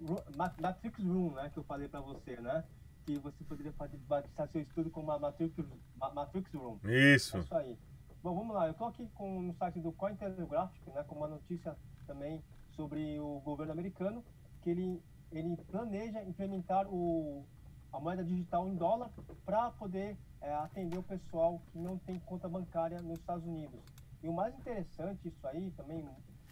Matrix 0.62 1.04
Room, 1.04 1.32
né? 1.32 1.50
Que 1.50 1.60
eu 1.60 1.64
falei 1.66 1.90
para 1.90 2.00
você, 2.00 2.40
né? 2.40 2.64
Que 3.06 3.20
você 3.20 3.44
poderia 3.44 3.74
batizar 4.08 4.48
seu 4.48 4.62
estúdio 4.62 4.92
como 4.92 5.08
Matrix, 5.20 5.54
Matrix 5.98 6.54
Room. 6.54 6.80
Isso. 6.86 7.36
É 7.36 7.40
isso 7.42 7.56
aí. 7.56 7.78
Bom, 8.24 8.34
vamos 8.34 8.56
lá. 8.56 8.66
Eu 8.66 8.72
estou 8.72 8.88
aqui 8.88 9.10
com, 9.14 9.42
no 9.42 9.54
site 9.56 9.82
do 9.82 9.92
Cointelegraph, 9.92 10.72
né? 10.88 11.04
Com 11.04 11.16
uma 11.16 11.28
notícia 11.28 11.76
também 12.08 12.42
sobre 12.78 13.20
o 13.20 13.42
governo 13.42 13.74
americano, 13.74 14.24
que 14.62 14.70
ele, 14.70 15.04
ele 15.34 15.58
planeja 15.70 16.24
implementar 16.24 16.88
o, 16.88 17.46
a 17.92 18.00
moeda 18.00 18.24
digital 18.24 18.68
em 18.68 18.76
dólar 18.76 19.10
para 19.46 19.72
poder 19.72 20.18
é, 20.42 20.54
atender 20.54 20.98
o 20.98 21.04
pessoal 21.04 21.62
que 21.72 21.80
não 21.80 21.98
tem 21.98 22.20
conta 22.20 22.48
bancária 22.48 23.02
nos 23.02 23.20
Estados 23.20 23.46
Unidos. 23.46 23.80
E 24.22 24.28
o 24.28 24.34
mais 24.34 24.54
interessante 24.56 25.28
isso 25.28 25.48
aí, 25.48 25.72
também 25.72 26.08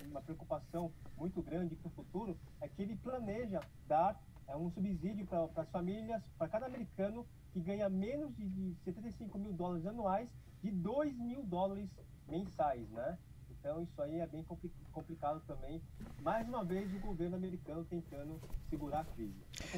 uma 0.09 0.21
preocupação 0.21 0.91
muito 1.17 1.41
grande 1.41 1.75
para 1.75 1.87
o 1.87 1.91
futuro, 1.91 2.37
é 2.61 2.67
que 2.67 2.81
ele 2.81 2.95
planeja 2.95 3.59
dar 3.87 4.19
é, 4.47 4.55
um 4.55 4.71
subsídio 4.71 5.25
para 5.25 5.61
as 5.61 5.69
famílias, 5.69 6.21
para 6.37 6.47
cada 6.47 6.65
americano 6.65 7.25
que 7.51 7.59
ganha 7.59 7.89
menos 7.89 8.35
de, 8.35 8.47
de 8.47 8.75
75 8.83 9.37
mil 9.37 9.53
dólares 9.53 9.85
anuais, 9.85 10.29
de 10.63 10.71
2 10.71 11.17
mil 11.17 11.43
dólares 11.43 11.89
mensais, 12.27 12.89
né? 12.89 13.17
Então 13.59 13.81
isso 13.81 14.01
aí 14.01 14.19
é 14.19 14.27
bem 14.27 14.45
complicado 14.91 15.41
também. 15.47 15.81
Mais 16.21 16.47
uma 16.47 16.63
vez 16.63 16.93
o 16.93 16.99
governo 16.99 17.35
americano 17.35 17.85
tentando 17.85 18.39
segurar 18.69 19.01
a 19.01 19.05
crise. 19.05 19.35
É 19.73 19.77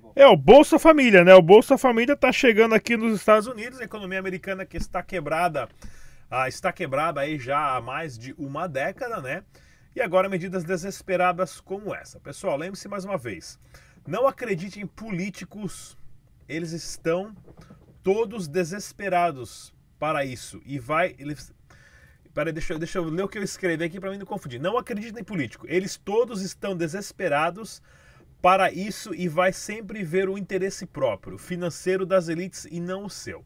com. 0.00 0.12
É, 0.14 0.26
o 0.26 0.36
Bolsa 0.36 0.78
Família, 0.78 1.24
né? 1.24 1.34
O 1.34 1.42
Bolsa 1.42 1.78
Família 1.78 2.14
está 2.14 2.32
chegando 2.32 2.74
aqui 2.74 2.96
nos 2.96 3.14
Estados 3.14 3.46
Unidos, 3.46 3.80
a 3.80 3.84
economia 3.84 4.18
americana 4.18 4.66
que 4.66 4.76
está 4.76 5.02
quebrada, 5.02 5.68
ah, 6.30 6.48
está 6.48 6.72
quebrada 6.72 7.20
aí 7.20 7.38
já 7.38 7.76
há 7.76 7.80
mais 7.80 8.18
de 8.18 8.34
uma 8.34 8.66
década, 8.66 9.20
né? 9.20 9.44
E 9.94 10.00
agora 10.00 10.28
medidas 10.28 10.62
desesperadas 10.62 11.60
como 11.60 11.94
essa. 11.94 12.20
Pessoal, 12.20 12.56
lembre-se 12.56 12.88
mais 12.88 13.04
uma 13.04 13.18
vez, 13.18 13.58
não 14.06 14.26
acredite 14.26 14.80
em 14.80 14.86
políticos, 14.86 15.96
eles 16.48 16.72
estão 16.72 17.34
todos 18.02 18.46
desesperados 18.46 19.74
para 19.98 20.24
isso. 20.24 20.60
E 20.64 20.78
vai, 20.78 21.14
eles 21.18 21.52
Peraí, 22.32 22.52
deixa, 22.52 22.78
deixa 22.78 22.98
eu 22.98 23.04
ler 23.04 23.24
o 23.24 23.28
que 23.28 23.38
eu 23.38 23.42
escrevi 23.42 23.84
aqui 23.84 23.98
para 23.98 24.10
mim 24.10 24.18
não 24.18 24.26
confundir. 24.26 24.60
Não 24.60 24.78
acredite 24.78 25.18
em 25.18 25.24
político. 25.24 25.66
Eles 25.68 25.96
todos 25.96 26.42
estão 26.42 26.76
desesperados 26.76 27.82
para 28.40 28.72
isso 28.72 29.14
e 29.14 29.28
vai 29.28 29.52
sempre 29.52 30.02
ver 30.02 30.28
o 30.28 30.38
interesse 30.38 30.86
próprio, 30.86 31.36
financeiro 31.36 32.06
das 32.06 32.28
elites 32.28 32.66
e 32.70 32.80
não 32.80 33.04
o 33.04 33.10
seu. 33.10 33.44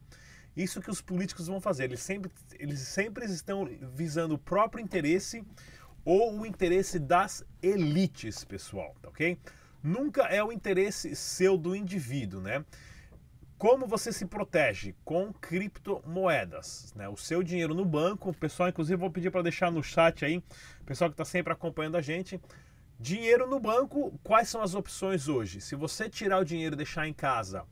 Isso 0.57 0.81
que 0.81 0.91
os 0.91 1.01
políticos 1.01 1.49
vão 1.49 1.61
fazer. 1.61 1.85
Eles 1.85 2.01
sempre, 2.01 2.31
eles 2.59 2.81
sempre 2.81 3.25
estão 3.25 3.69
visando 3.95 4.35
o 4.35 4.39
próprio 4.39 4.83
interesse 4.83 5.45
ou 6.05 6.39
o 6.39 6.47
interesse 6.47 6.99
das 6.99 7.45
elites, 7.63 8.45
pessoal, 8.45 8.95
tá 9.01 9.09
ok? 9.09 9.39
Nunca 9.83 10.23
é 10.23 10.45
o 10.45 10.53
interesse 10.53 11.17
seu 11.17 11.57
do 11.57 11.75
indivíduo, 11.75 12.41
né? 12.41 12.65
Como 13.57 13.87
você 13.87 14.13
se 14.13 14.27
protege? 14.27 14.95
Com 15.05 15.33
criptomoedas. 15.33 16.93
Né? 16.95 17.09
O 17.09 17.17
seu 17.17 17.43
dinheiro 17.43 17.75
no 17.75 17.85
banco, 17.85 18.31
o 18.31 18.35
pessoal, 18.35 18.69
inclusive, 18.69 18.97
vou 18.97 19.11
pedir 19.11 19.31
para 19.31 19.43
deixar 19.43 19.71
no 19.71 19.83
chat 19.83 20.25
aí, 20.25 20.39
o 20.81 20.85
pessoal 20.85 21.09
que 21.09 21.15
está 21.15 21.25
sempre 21.25 21.53
acompanhando 21.53 21.97
a 21.97 22.03
gente. 22.03 22.41
Dinheiro 22.99 23.49
no 23.49 23.61
banco, 23.61 24.19
quais 24.23 24.49
são 24.49 24.63
as 24.63 24.75
opções 24.75 25.29
hoje? 25.29 25.61
Se 25.61 25.75
você 25.75 26.09
tirar 26.09 26.39
o 26.39 26.45
dinheiro 26.45 26.75
e 26.75 26.77
deixar 26.77 27.07
em 27.07 27.13
casa, 27.13 27.65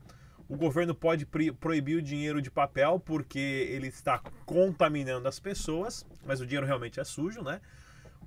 o 0.47 0.55
governo 0.55 0.93
pode 0.93 1.25
proibir 1.59 1.97
o 1.97 2.01
dinheiro 2.01 2.41
de 2.41 2.51
papel 2.51 2.99
porque 2.99 3.39
ele 3.39 3.87
está 3.87 4.21
contaminando 4.45 5.27
as 5.27 5.39
pessoas, 5.39 6.05
mas 6.25 6.41
o 6.41 6.45
dinheiro 6.45 6.65
realmente 6.65 6.99
é 6.99 7.03
sujo, 7.03 7.41
né? 7.41 7.61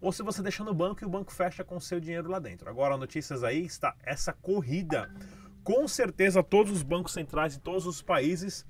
Ou 0.00 0.12
se 0.12 0.22
você 0.22 0.42
deixa 0.42 0.62
no 0.62 0.74
banco 0.74 1.02
e 1.02 1.06
o 1.06 1.08
banco 1.08 1.32
fecha 1.32 1.64
com 1.64 1.76
o 1.76 1.80
seu 1.80 1.98
dinheiro 1.98 2.30
lá 2.30 2.38
dentro. 2.38 2.68
Agora, 2.68 2.96
notícias 2.96 3.42
aí 3.42 3.64
está 3.64 3.94
essa 4.02 4.32
corrida 4.32 5.10
com 5.66 5.88
certeza 5.88 6.44
todos 6.44 6.70
os 6.70 6.84
bancos 6.84 7.12
centrais 7.12 7.54
de 7.54 7.58
todos 7.58 7.86
os 7.86 8.00
países 8.00 8.64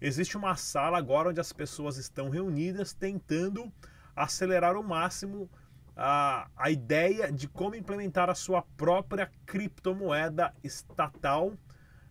existe 0.00 0.36
uma 0.36 0.54
sala 0.54 0.96
agora 0.96 1.30
onde 1.30 1.40
as 1.40 1.52
pessoas 1.52 1.96
estão 1.96 2.30
reunidas 2.30 2.92
tentando 2.92 3.72
acelerar 4.14 4.76
ao 4.76 4.82
máximo 4.84 5.50
a, 5.96 6.48
a 6.56 6.70
ideia 6.70 7.32
de 7.32 7.48
como 7.48 7.74
implementar 7.74 8.30
a 8.30 8.34
sua 8.36 8.62
própria 8.62 9.28
criptomoeda 9.44 10.54
estatal 10.62 11.52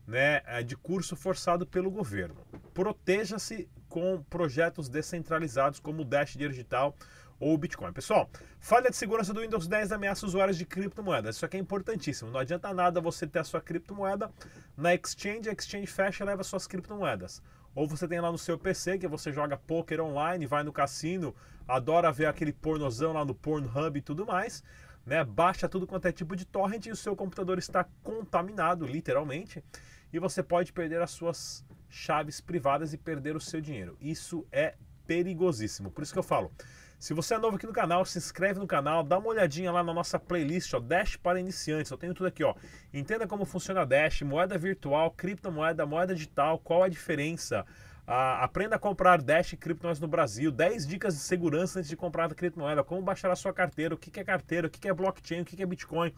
né, 0.05 0.41
é, 0.45 0.61
de 0.61 0.75
curso 0.75 1.15
forçado 1.15 1.65
pelo 1.65 1.89
governo. 1.89 2.45
Proteja-se 2.73 3.69
com 3.87 4.21
projetos 4.29 4.89
descentralizados 4.89 5.79
como 5.79 6.01
o 6.01 6.05
Dash 6.05 6.35
Digital 6.35 6.93
ou 7.39 7.57
Bitcoin. 7.57 7.91
Pessoal, 7.91 8.29
falha 8.59 8.89
de 8.89 8.95
segurança 8.95 9.33
do 9.33 9.41
Windows 9.41 9.67
10 9.67 9.91
ameaça 9.91 10.25
usuários 10.25 10.57
de 10.57 10.65
criptomoedas. 10.65 11.35
Isso 11.35 11.45
aqui 11.45 11.57
é 11.57 11.59
importantíssimo. 11.59 12.31
Não 12.31 12.39
adianta 12.39 12.73
nada 12.73 13.01
você 13.01 13.27
ter 13.27 13.39
a 13.39 13.43
sua 13.43 13.61
criptomoeda 13.61 14.31
na 14.75 14.93
exchange, 14.93 15.49
a 15.49 15.53
exchange 15.53 15.87
fecha 15.87 16.23
e 16.23 16.27
leva 16.27 16.43
suas 16.43 16.67
criptomoedas. 16.67 17.41
Ou 17.73 17.87
você 17.87 18.07
tem 18.07 18.21
lá 18.21 18.31
no 18.31 18.37
seu 18.37 18.57
PC, 18.57 18.97
que 18.97 19.07
você 19.07 19.33
joga 19.33 19.57
poker 19.57 19.99
online, 19.99 20.45
vai 20.45 20.63
no 20.63 20.71
cassino, 20.71 21.35
adora 21.67 22.11
ver 22.11 22.27
aquele 22.27 22.53
pornozão 22.53 23.11
lá 23.11 23.25
no 23.25 23.35
Pornhub 23.35 23.99
e 23.99 24.01
tudo 24.01 24.25
mais. 24.25 24.63
né? 25.05 25.23
Baixa 25.23 25.69
tudo 25.69 25.85
quanto 25.85 26.07
é 26.07 26.11
tipo 26.11 26.35
de 26.35 26.45
torrent 26.45 26.85
e 26.85 26.91
o 26.91 26.95
seu 26.95 27.15
computador 27.15 27.57
está 27.57 27.85
contaminado, 28.01 28.85
literalmente, 28.85 29.63
e 30.11 30.19
você 30.19 30.41
pode 30.41 30.73
perder 30.73 31.01
as 31.01 31.11
suas 31.11 31.65
chaves 31.89 32.41
privadas 32.41 32.93
e 32.93 32.97
perder 32.97 33.35
o 33.35 33.41
seu 33.41 33.61
dinheiro. 33.61 33.97
Isso 34.01 34.47
é 34.51 34.75
perigosíssimo. 35.05 35.91
Por 35.91 36.01
isso 36.01 36.13
que 36.13 36.19
eu 36.19 36.23
falo, 36.23 36.51
se 36.99 37.13
você 37.13 37.35
é 37.35 37.37
novo 37.37 37.57
aqui 37.57 37.67
no 37.67 37.73
canal, 37.73 38.05
se 38.05 38.17
inscreve 38.17 38.59
no 38.59 38.67
canal, 38.67 39.03
dá 39.03 39.17
uma 39.17 39.27
olhadinha 39.27 39.71
lá 39.71 39.83
na 39.83 39.93
nossa 39.93 40.17
playlist, 40.17 40.73
ó, 40.73 40.79
Dash 40.79 41.15
para 41.15 41.39
iniciantes. 41.39 41.91
Eu 41.91 41.97
tenho 41.97 42.13
tudo 42.13 42.27
aqui, 42.27 42.43
ó. 42.43 42.55
Entenda 42.93 43.27
como 43.27 43.45
funciona 43.45 43.81
a 43.81 43.85
Dash, 43.85 44.21
moeda 44.21 44.57
virtual, 44.57 45.11
criptomoeda, 45.11 45.85
moeda 45.85 46.15
digital, 46.15 46.57
qual 46.59 46.83
a 46.83 46.89
diferença. 46.89 47.65
Ah, 48.07 48.43
aprenda 48.43 48.75
a 48.75 48.79
comprar 48.79 49.21
Dash 49.21 49.53
e 49.53 49.57
criptomoedas 49.57 49.99
no 49.99 50.07
Brasil. 50.07 50.51
10 50.51 50.87
dicas 50.87 51.15
de 51.15 51.19
segurança 51.21 51.79
antes 51.79 51.89
de 51.89 51.97
comprar 51.97 52.31
a 52.31 52.35
criptomoeda. 52.35 52.83
Como 52.83 53.01
baixar 53.01 53.31
a 53.31 53.35
sua 53.35 53.53
carteira, 53.53 53.93
o 53.93 53.97
que 53.97 54.19
é 54.19 54.23
carteira, 54.23 54.67
o 54.67 54.69
que 54.69 54.87
é 54.87 54.93
blockchain, 54.93 55.41
o 55.41 55.45
que 55.45 55.61
é 55.61 55.65
Bitcoin. 55.65 56.13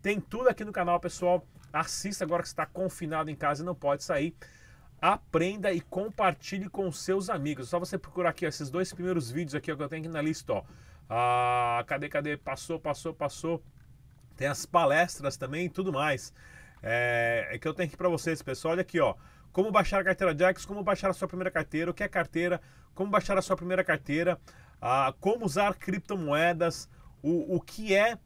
Tem 0.00 0.20
tudo 0.20 0.48
aqui 0.48 0.64
no 0.64 0.72
canal, 0.72 0.98
pessoal. 0.98 1.46
Assista 1.72 2.24
agora 2.24 2.42
que 2.42 2.48
está 2.48 2.66
confinado 2.66 3.30
em 3.30 3.34
casa 3.36 3.62
e 3.62 3.66
não 3.66 3.74
pode 3.74 4.02
sair 4.04 4.34
aprenda 5.02 5.72
e 5.72 5.80
compartilhe 5.80 6.68
com 6.68 6.90
seus 6.92 7.28
amigos. 7.28 7.66
É 7.66 7.70
só 7.70 7.80
você 7.80 7.98
procurar 7.98 8.30
aqui 8.30 8.44
esses 8.44 8.70
dois 8.70 8.92
primeiros 8.92 9.32
vídeos 9.32 9.56
aqui 9.56 9.72
ó, 9.72 9.76
que 9.76 9.82
eu 9.82 9.88
tenho 9.88 10.02
aqui 10.02 10.12
na 10.12 10.22
lista. 10.22 10.52
Ó. 10.52 10.64
Ah, 11.10 11.82
cadê, 11.88 12.08
cadê? 12.08 12.36
Passou, 12.36 12.78
passou, 12.78 13.12
passou. 13.12 13.60
Tem 14.36 14.46
as 14.46 14.64
palestras 14.64 15.36
também 15.36 15.66
e 15.66 15.68
tudo 15.68 15.92
mais. 15.92 16.32
É, 16.80 17.48
é 17.50 17.58
que 17.58 17.66
eu 17.66 17.74
tenho 17.74 17.88
aqui 17.88 17.96
para 17.96 18.08
vocês, 18.08 18.40
pessoal. 18.42 18.72
Olha 18.72 18.82
aqui, 18.82 19.00
ó. 19.00 19.16
Como 19.52 19.72
baixar 19.72 20.00
a 20.00 20.04
carteira 20.04 20.38
Jax, 20.38 20.64
como 20.64 20.84
baixar 20.84 21.10
a 21.10 21.12
sua 21.12 21.26
primeira 21.26 21.50
carteira, 21.50 21.90
o 21.90 21.94
que 21.94 22.04
é 22.04 22.08
carteira, 22.08 22.60
como 22.94 23.10
baixar 23.10 23.36
a 23.36 23.42
sua 23.42 23.56
primeira 23.56 23.82
carteira, 23.82 24.40
ah, 24.80 25.12
como 25.20 25.44
usar 25.44 25.74
criptomoedas, 25.74 26.88
o, 27.20 27.56
o 27.56 27.60
que 27.60 27.92
é 27.92 28.16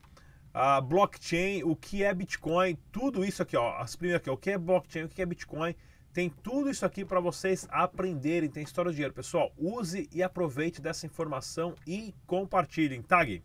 a 0.53 0.81
blockchain, 0.81 1.65
o 1.65 1.75
que 1.75 2.05
é 2.05 2.15
Bitcoin, 2.15 2.79
tudo 2.93 3.25
isso 3.25 3.43
aqui, 3.43 3.57
ó. 3.57 3.77
As 3.79 3.97
primeiras 3.97 4.21
aqui, 4.21 4.31
ó, 4.31 4.35
o 4.35 4.37
que 4.37 4.51
é 4.51 4.59
blockchain, 4.59 5.05
o 5.05 5.09
que 5.09 5.23
é 5.23 5.27
Bitcoin 5.27 5.75
tem 6.17 6.31
tudo 6.31 6.71
isso 6.71 6.87
aqui 6.87 7.05
para 7.05 7.21
vocês 7.21 7.69
aprenderem. 7.71 8.49
Tem 8.49 8.63
história 8.63 8.91
de 8.91 8.95
dinheiro. 8.95 9.13
Pessoal, 9.13 9.53
use 9.59 10.09
e 10.11 10.23
aproveite 10.23 10.81
dessa 10.81 11.05
informação 11.05 11.75
e 11.87 12.15
compartilhem. 12.27 13.03
Tag. 13.03 13.45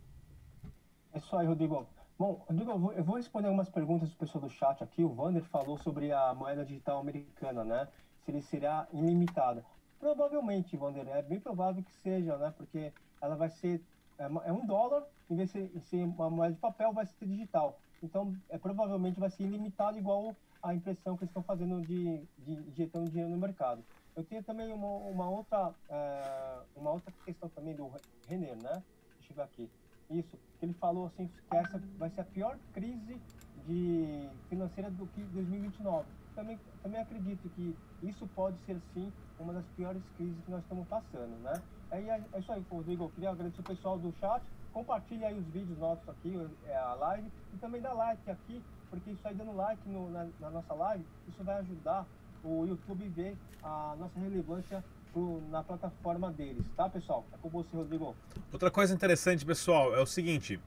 É 1.13 1.17
isso 1.17 1.35
aí, 1.35 1.45
Rodrigo. 1.45 1.85
Bom, 2.17 2.41
Rodrigo, 2.47 2.71
eu 2.71 2.79
vou, 2.79 2.93
eu 2.93 3.03
vou 3.03 3.17
responder 3.17 3.47
algumas 3.47 3.67
perguntas 3.67 4.07
do 4.07 4.15
pessoal 4.15 4.45
do 4.45 4.49
chat 4.49 4.81
aqui. 4.81 5.03
O 5.03 5.09
Vander 5.09 5.43
falou 5.43 5.77
sobre 5.79 6.13
a 6.13 6.33
moeda 6.33 6.63
digital 6.63 7.01
americana, 7.01 7.65
né? 7.65 7.89
Se 8.23 8.31
ele 8.31 8.41
será 8.41 8.87
ilimitada. 8.93 9.65
Provavelmente, 9.99 10.77
Vander, 10.77 11.05
é 11.09 11.21
bem 11.21 11.41
provável 11.41 11.83
que 11.83 11.93
seja, 11.95 12.37
né? 12.37 12.53
Porque 12.55 12.93
ela 13.21 13.35
vai 13.35 13.49
ser 13.49 13.81
é, 14.17 14.23
é 14.45 14.53
um 14.53 14.65
dólar, 14.65 15.03
em 15.29 15.35
vez 15.35 15.51
de 15.51 15.77
ser 15.89 16.05
uma 16.05 16.29
moeda 16.29 16.53
de 16.53 16.59
papel, 16.61 16.93
vai 16.93 17.05
ser 17.05 17.25
digital. 17.25 17.77
Então, 18.01 18.33
é, 18.47 18.57
provavelmente 18.57 19.19
vai 19.19 19.29
ser 19.29 19.43
ilimitado 19.43 19.97
igual 19.97 20.33
a 20.63 20.73
impressão 20.73 21.17
que 21.17 21.23
eles 21.23 21.29
estão 21.29 21.43
fazendo 21.43 21.81
de, 21.81 22.21
de 22.39 22.51
injetando 22.51 23.09
dinheiro 23.09 23.29
no 23.29 23.37
mercado. 23.37 23.83
Eu 24.15 24.23
tenho 24.23 24.43
também 24.43 24.71
uma, 24.73 24.87
uma 24.87 25.29
outra 25.29 25.73
é, 25.89 26.59
uma 26.75 26.91
outra 26.91 27.13
questão 27.25 27.49
também 27.49 27.75
do 27.75 27.91
Renner, 28.27 28.55
né? 28.57 28.83
Deixa 29.19 29.31
eu 29.31 29.35
ver 29.35 29.41
aqui. 29.43 29.69
Isso, 30.09 30.37
ele 30.61 30.73
falou 30.73 31.07
assim 31.07 31.27
que 31.27 31.55
essa 31.55 31.81
vai 31.97 32.09
ser 32.09 32.21
a 32.21 32.25
pior 32.25 32.57
crise 32.73 33.21
de 33.65 34.29
financeira 34.49 34.91
do 34.91 35.07
que 35.07 35.21
2029. 35.21 36.05
Também 36.35 36.59
também 36.83 37.01
acredito 37.01 37.49
que 37.49 37.75
isso 38.03 38.27
pode 38.35 38.57
ser 38.65 38.79
sim 38.93 39.11
uma 39.39 39.53
das 39.53 39.65
piores 39.75 40.01
crises 40.17 40.43
que 40.43 40.51
nós 40.51 40.61
estamos 40.61 40.87
passando, 40.87 41.37
né? 41.39 41.61
É, 41.91 41.99
é 42.33 42.39
isso 42.39 42.51
aí, 42.51 42.63
Rodrigo. 42.69 43.05
Eu 43.05 43.09
queria 43.09 43.29
agradecer 43.29 43.61
o 43.61 43.63
pessoal 43.63 43.97
do 43.97 44.13
chat. 44.19 44.43
Compartilhe 44.73 45.25
aí 45.25 45.37
os 45.37 45.45
vídeos 45.47 45.77
nossos 45.77 46.07
aqui, 46.07 46.33
é, 46.65 46.75
a 46.77 46.93
live, 46.93 47.29
e 47.53 47.57
também 47.57 47.81
dá 47.81 47.91
like 47.91 48.29
aqui 48.29 48.61
porque 48.91 49.09
isso 49.09 49.25
aí 49.27 49.33
dando 49.33 49.55
like 49.55 49.81
no, 49.87 50.11
na, 50.11 50.27
na, 50.39 50.49
nossa 50.51 50.73
live, 50.73 51.03
isso 51.27 51.43
vai 51.43 51.55
ajudar 51.59 52.05
o 52.43 52.65
YouTube 52.65 53.07
ver 53.07 53.37
a 53.63 53.95
nossa 53.97 54.19
relevância 54.19 54.83
pro, 55.13 55.41
na 55.49 55.63
plataforma 55.63 56.29
deles, 56.31 56.65
tá 56.75 56.89
pessoal? 56.89 57.25
É 57.33 57.37
com 57.37 57.49
você, 57.49 57.75
Rodrigo. 57.75 58.15
Outra 58.51 58.69
coisa 58.69 58.93
interessante, 58.93 59.45
pessoal, 59.45 59.95
é 59.95 60.01
o 60.01 60.05
seguinte: 60.05 60.59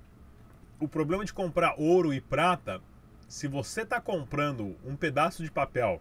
o 0.81 0.89
problema 0.89 1.25
de 1.25 1.35
comprar 1.35 1.75
ouro 1.79 2.15
e 2.15 2.21
prata, 2.21 2.81
se 3.29 3.47
você 3.47 3.83
está 3.83 4.01
comprando 4.01 4.75
um 4.85 4.97
pedaço 4.97 5.43
de 5.43 5.51
papel 5.51 6.01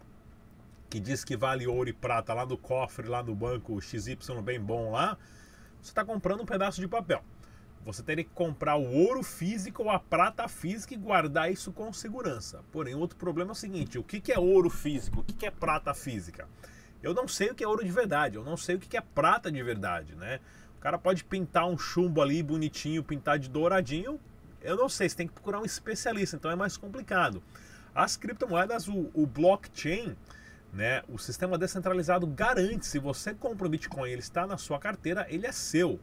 que 0.90 1.00
diz 1.00 1.26
que 1.26 1.36
vale 1.36 1.68
ouro 1.68 1.90
e 1.90 1.94
prata 1.94 2.34
lá 2.34 2.46
no 2.46 2.58
cofre, 2.58 3.08
lá 3.08 3.22
no 3.22 3.36
banco 3.36 3.82
XY 3.82 4.18
bem 4.42 4.62
bom 4.62 4.92
lá, 4.92 5.18
você 5.82 5.90
está 5.90 6.06
comprando 6.06 6.42
um 6.42 6.46
pedaço 6.46 6.80
de 6.80 6.88
papel 6.88 7.22
você 7.86 8.02
teria 8.02 8.24
que 8.24 8.30
comprar 8.30 8.78
o 8.78 8.92
ouro 8.92 9.22
físico 9.24 9.84
ou 9.84 9.90
a 9.90 10.00
prata 10.00 10.48
física 10.48 10.94
e 10.94 10.98
guardar 10.98 11.52
isso 11.52 11.72
com 11.72 11.92
segurança. 11.92 12.64
Porém, 12.72 12.96
outro 12.96 13.18
problema 13.18 13.52
é 13.52 13.54
o 13.54 13.56
seguinte: 13.56 14.00
o 14.00 14.04
que 14.04 14.32
é 14.32 14.40
ouro 14.40 14.70
físico? 14.70 15.20
O 15.20 15.24
que 15.24 15.46
é 15.46 15.52
prata 15.52 15.94
física? 15.94 16.48
Eu 17.02 17.14
não 17.14 17.28
sei 17.28 17.50
o 17.50 17.56
que 17.56 17.64
é 17.64 17.68
ouro 17.68 17.84
de 17.84 17.92
verdade, 17.92 18.38
eu 18.38 18.44
não 18.46 18.56
sei 18.56 18.76
o 18.76 18.80
que 18.80 18.96
é 18.96 19.02
prata 19.02 19.52
de 19.52 19.62
verdade, 19.62 20.16
né? 20.16 20.40
O 20.78 20.80
cara 20.80 20.98
pode 20.98 21.24
pintar 21.24 21.68
um 21.68 21.78
chumbo 21.78 22.22
ali 22.22 22.42
bonitinho, 22.42 23.04
pintar 23.04 23.38
de 23.38 23.50
douradinho. 23.50 24.20
Eu 24.62 24.78
não 24.78 24.88
sei, 24.88 25.10
você 25.10 25.18
tem 25.18 25.28
que 25.28 25.34
procurar 25.34 25.60
um 25.60 25.66
especialista, 25.66 26.38
então 26.38 26.50
é 26.50 26.56
mais 26.56 26.78
complicado. 26.78 27.44
As 27.94 28.16
criptomoedas, 28.16 28.88
o, 28.88 29.12
o 29.14 29.28
blockchain, 29.28 30.16
né, 30.72 31.04
o 31.10 31.18
sistema 31.18 31.58
descentralizado 31.58 32.26
garante, 32.26 32.86
se 32.86 32.98
você 33.00 33.34
compra 33.34 33.68
um 33.68 33.70
Bitcoin 33.70 34.10
ele 34.10 34.22
está 34.22 34.48
na 34.48 34.58
sua 34.58 34.80
carteira, 34.80 35.28
ele 35.30 35.46
é 35.46 35.52
seu. 35.52 36.00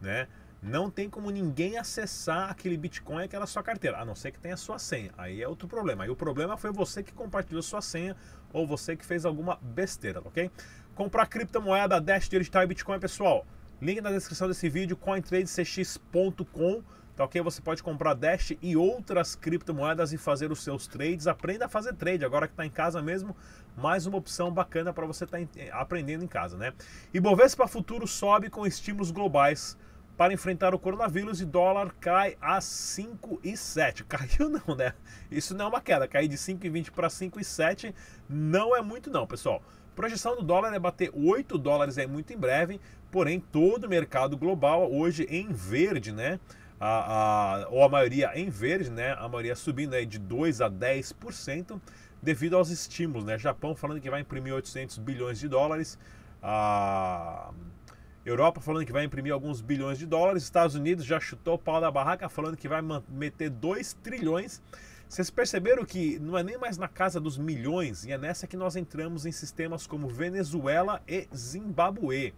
Né? 0.00 0.26
Não 0.62 0.88
tem 0.88 1.10
como 1.10 1.28
ninguém 1.30 1.76
acessar 1.76 2.48
aquele 2.48 2.76
Bitcoin, 2.76 3.24
aquela 3.24 3.46
sua 3.46 3.64
carteira, 3.64 3.98
a 3.98 4.04
não 4.04 4.14
ser 4.14 4.30
que 4.30 4.38
tenha 4.38 4.56
sua 4.56 4.78
senha. 4.78 5.10
Aí 5.18 5.42
é 5.42 5.48
outro 5.48 5.66
problema. 5.66 6.04
Aí 6.04 6.10
o 6.10 6.14
problema 6.14 6.56
foi 6.56 6.70
você 6.70 7.02
que 7.02 7.12
compartilhou 7.12 7.62
sua 7.62 7.82
senha 7.82 8.16
ou 8.52 8.64
você 8.64 8.94
que 8.94 9.04
fez 9.04 9.24
alguma 9.24 9.58
besteira, 9.60 10.20
ok? 10.20 10.50
Comprar 10.94 11.26
criptomoeda, 11.26 12.00
Dash 12.00 12.28
Digital 12.28 12.62
e 12.62 12.66
Bitcoin, 12.68 13.00
pessoal. 13.00 13.44
Link 13.80 14.00
na 14.00 14.12
descrição 14.12 14.46
desse 14.46 14.68
vídeo, 14.68 14.96
cointradecx.com. 14.96 16.82
Tá 17.16 17.24
ok? 17.24 17.42
Você 17.42 17.60
pode 17.60 17.82
comprar 17.82 18.14
Dash 18.14 18.54
e 18.62 18.76
outras 18.76 19.34
criptomoedas 19.34 20.12
e 20.12 20.18
fazer 20.18 20.52
os 20.52 20.62
seus 20.62 20.86
trades. 20.86 21.26
Aprenda 21.26 21.66
a 21.66 21.68
fazer 21.68 21.92
trade 21.94 22.24
agora 22.24 22.46
que 22.46 22.52
está 22.52 22.64
em 22.64 22.70
casa 22.70 23.02
mesmo. 23.02 23.36
Mais 23.76 24.06
uma 24.06 24.16
opção 24.16 24.52
bacana 24.52 24.92
para 24.92 25.06
você 25.06 25.24
estar 25.24 25.38
tá 25.38 25.46
aprendendo 25.72 26.24
em 26.24 26.28
casa, 26.28 26.56
né? 26.56 26.72
E 27.12 27.18
Bovespa 27.18 27.66
Futuro 27.66 28.06
sobe 28.06 28.48
com 28.48 28.64
estímulos 28.64 29.10
globais 29.10 29.76
para 30.16 30.32
enfrentar 30.32 30.74
o 30.74 30.78
coronavírus 30.78 31.40
e 31.40 31.44
dólar 31.44 31.94
cai 32.00 32.36
a 32.40 32.58
5,7. 32.58 34.04
Caiu 34.08 34.48
não, 34.48 34.74
né? 34.74 34.94
Isso 35.30 35.54
não 35.54 35.66
é 35.66 35.68
uma 35.68 35.80
queda, 35.80 36.06
cair 36.06 36.28
de 36.28 36.36
5,20 36.36 36.90
para 36.90 37.08
5,7 37.08 37.94
não 38.28 38.76
é 38.76 38.82
muito 38.82 39.10
não, 39.10 39.26
pessoal. 39.26 39.62
Projeção 39.94 40.36
do 40.36 40.42
dólar 40.42 40.72
é 40.72 40.78
bater 40.78 41.10
8 41.12 41.58
dólares 41.58 41.98
é 41.98 42.06
muito 42.06 42.32
em 42.32 42.36
breve, 42.36 42.80
porém 43.10 43.38
todo 43.38 43.84
o 43.84 43.88
mercado 43.88 44.36
global 44.36 44.90
hoje 44.90 45.24
em 45.24 45.52
verde, 45.52 46.12
né? 46.12 46.40
A, 46.80 47.62
a, 47.62 47.68
ou 47.68 47.84
a 47.84 47.88
maioria 47.88 48.32
em 48.34 48.48
verde, 48.48 48.90
né? 48.90 49.12
A 49.18 49.28
maioria 49.28 49.54
subindo 49.54 49.94
aí 49.94 50.06
de 50.06 50.18
2 50.18 50.60
a 50.60 50.70
10% 50.70 51.80
devido 52.22 52.56
aos 52.56 52.70
estímulos, 52.70 53.24
né? 53.24 53.38
Japão 53.38 53.74
falando 53.74 54.00
que 54.00 54.08
vai 54.08 54.20
imprimir 54.20 54.54
800 54.54 54.98
bilhões 54.98 55.38
de 55.38 55.48
dólares, 55.48 55.98
a 56.42 57.52
Europa 58.24 58.60
falando 58.60 58.86
que 58.86 58.92
vai 58.92 59.04
imprimir 59.04 59.32
alguns 59.32 59.60
bilhões 59.60 59.98
de 59.98 60.06
dólares. 60.06 60.44
Estados 60.44 60.76
Unidos 60.76 61.04
já 61.04 61.18
chutou 61.18 61.54
o 61.54 61.58
pau 61.58 61.80
da 61.80 61.90
barraca 61.90 62.28
falando 62.28 62.56
que 62.56 62.68
vai 62.68 62.80
meter 63.08 63.50
2 63.50 63.94
trilhões. 63.94 64.62
Vocês 65.08 65.28
perceberam 65.28 65.84
que 65.84 66.18
não 66.20 66.38
é 66.38 66.42
nem 66.42 66.56
mais 66.56 66.78
na 66.78 66.88
casa 66.88 67.20
dos 67.20 67.36
milhões 67.36 68.04
e 68.04 68.12
é 68.12 68.18
nessa 68.18 68.46
que 68.46 68.56
nós 68.56 68.76
entramos 68.76 69.26
em 69.26 69.32
sistemas 69.32 69.86
como 69.86 70.08
Venezuela 70.08 71.02
e 71.06 71.28
Zimbabue. 71.36 72.32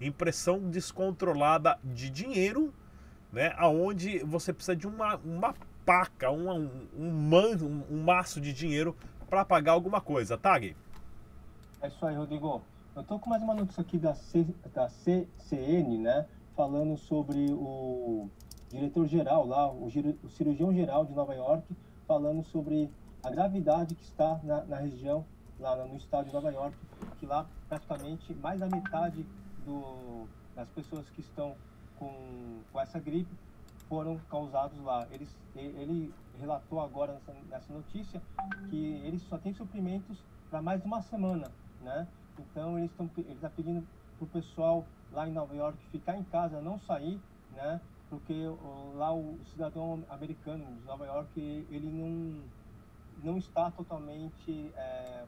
Impressão 0.00 0.58
descontrolada 0.70 1.78
de 1.84 2.08
dinheiro, 2.10 2.72
né? 3.32 3.52
Aonde 3.56 4.18
você 4.20 4.52
precisa 4.52 4.74
de 4.74 4.86
uma, 4.86 5.16
uma 5.16 5.54
paca, 5.84 6.30
um, 6.30 6.70
um, 6.98 7.10
man, 7.10 7.56
um, 7.62 7.84
um 7.90 8.02
maço 8.02 8.40
de 8.40 8.52
dinheiro 8.52 8.96
para 9.28 9.44
pagar 9.44 9.72
alguma 9.72 10.00
coisa. 10.00 10.36
Tag? 10.36 10.74
É 11.80 11.88
isso 11.88 12.04
aí, 12.04 12.16
Rodrigo. 12.16 12.62
Eu 12.98 13.02
estou 13.02 13.20
com 13.20 13.30
mais 13.30 13.40
uma 13.40 13.54
notícia 13.54 13.80
aqui 13.80 13.96
da, 13.96 14.12
C, 14.12 14.44
da 14.74 14.88
CCN, 14.88 15.98
né? 15.98 16.26
Falando 16.56 16.96
sobre 16.96 17.46
o 17.52 18.28
diretor-geral 18.68 19.46
lá, 19.46 19.70
o, 19.70 19.86
o 19.86 20.28
cirurgião-geral 20.28 21.04
de 21.04 21.12
Nova 21.12 21.32
York, 21.32 21.64
falando 22.08 22.42
sobre 22.42 22.90
a 23.22 23.30
gravidade 23.30 23.94
que 23.94 24.02
está 24.02 24.40
na, 24.42 24.64
na 24.64 24.76
região, 24.78 25.24
lá 25.60 25.76
no 25.86 25.96
estado 25.96 26.26
de 26.26 26.32
Nova 26.32 26.50
York, 26.50 26.76
que 27.20 27.24
lá 27.24 27.46
praticamente 27.68 28.34
mais 28.34 28.58
da 28.58 28.66
metade 28.66 29.24
do, 29.64 30.26
das 30.56 30.68
pessoas 30.70 31.08
que 31.10 31.20
estão 31.20 31.54
com, 32.00 32.12
com 32.72 32.80
essa 32.80 32.98
gripe 32.98 33.32
foram 33.88 34.18
causados 34.28 34.76
lá. 34.82 35.06
Eles, 35.12 35.28
ele 35.54 36.12
relatou 36.36 36.80
agora 36.80 37.12
nessa, 37.12 37.32
nessa 37.48 37.72
notícia 37.72 38.20
que 38.68 39.00
eles 39.04 39.22
só 39.22 39.38
têm 39.38 39.54
suprimentos 39.54 40.18
para 40.50 40.60
mais 40.60 40.84
uma 40.84 41.00
semana, 41.00 41.48
né? 41.80 42.08
Então 42.40 42.78
eles 42.78 42.90
estão 42.90 43.10
ele 43.16 43.32
está 43.32 43.50
pedindo 43.50 43.86
para 44.16 44.24
o 44.24 44.28
pessoal 44.28 44.84
lá 45.12 45.28
em 45.28 45.32
Nova 45.32 45.54
York 45.54 45.78
ficar 45.90 46.16
em 46.16 46.24
casa, 46.24 46.60
não 46.60 46.78
sair, 46.80 47.20
né? 47.52 47.80
porque 48.10 48.34
lá 48.94 49.14
o 49.14 49.38
cidadão 49.52 50.02
americano 50.08 50.64
de 50.64 50.86
Nova 50.86 51.06
York 51.06 51.30
ele 51.70 51.90
não 51.90 52.42
não 53.22 53.36
está 53.36 53.70
totalmente 53.70 54.72
é, 54.76 55.24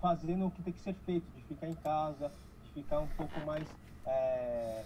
fazendo 0.00 0.46
o 0.46 0.50
que 0.50 0.62
tem 0.62 0.72
que 0.72 0.80
ser 0.80 0.94
feito, 1.06 1.26
de 1.34 1.42
ficar 1.44 1.68
em 1.68 1.74
casa, 1.74 2.30
de 2.64 2.82
ficar 2.82 3.00
um 3.00 3.08
pouco 3.08 3.40
mais 3.46 3.66
é, 4.06 4.84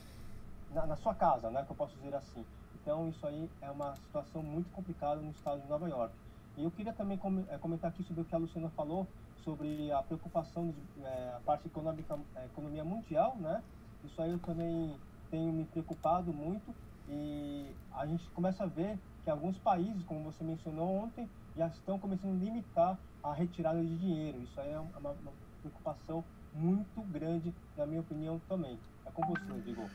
na, 0.71 0.87
na 0.87 0.97
sua 0.97 1.15
casa, 1.15 1.51
né, 1.51 1.65
que 1.65 1.73
eu 1.73 1.77
posso 1.77 1.97
dizer 1.97 2.15
assim. 2.15 2.45
Então 2.81 3.09
isso 3.09 3.27
aí 3.27 3.51
é 3.61 3.71
uma 3.71 3.97
situação 3.97 4.43
muito 4.43 4.71
complicada 4.71 5.21
no 5.21 5.31
estado 5.31 5.61
de 5.61 5.69
Nova 5.69 5.89
York. 5.89 6.15
E 6.57 6.65
eu 6.65 6.71
queria 6.71 6.93
também 6.93 7.19
eh, 7.51 7.59
comentar 7.59 7.91
aqui 7.91 8.03
sobre 8.03 8.23
o 8.23 8.25
que 8.25 8.35
a 8.35 8.39
Luciana 8.39 8.69
falou 8.71 9.07
sobre 9.49 9.91
a 9.91 10.03
preocupação 10.03 10.69
de 10.69 11.03
eh, 11.03 11.33
a 11.35 11.41
parte 11.41 11.67
econômica, 11.67 12.19
a 12.37 12.45
economia 12.45 12.85
mundial, 12.85 13.35
né? 13.39 13.63
Isso 14.05 14.21
aí 14.21 14.31
eu 14.31 14.39
também 14.41 14.95
tenho 15.31 15.51
me 15.55 15.65
preocupado 15.65 16.35
muito 16.35 16.75
e 17.09 17.67
a 17.95 18.07
gente 18.07 18.29
começa 18.33 18.65
a 18.65 18.67
ver 18.67 18.99
que 19.25 19.31
alguns 19.31 19.57
países, 19.61 20.05
como 20.05 20.23
você 20.23 20.45
mencionou 20.45 20.87
ontem, 21.03 21.27
já 21.57 21.67
estão 21.69 21.99
começando 21.99 22.37
a 22.39 22.45
limitar 22.45 22.99
a 23.23 23.33
retirada 23.33 23.83
de 23.83 23.99
dinheiro. 23.99 24.43
Isso 24.43 24.61
aí 24.61 24.71
é 24.71 24.79
uma, 24.79 25.13
uma 25.13 25.33
preocupação 25.63 26.23
muito 26.53 27.03
grande, 27.05 27.55
na 27.75 27.87
minha 27.87 28.03
opinião, 28.03 28.39
também. 28.41 28.79
É 29.07 29.11
com 29.11 29.27
você, 29.29 29.51
Rodrigo. 29.51 29.89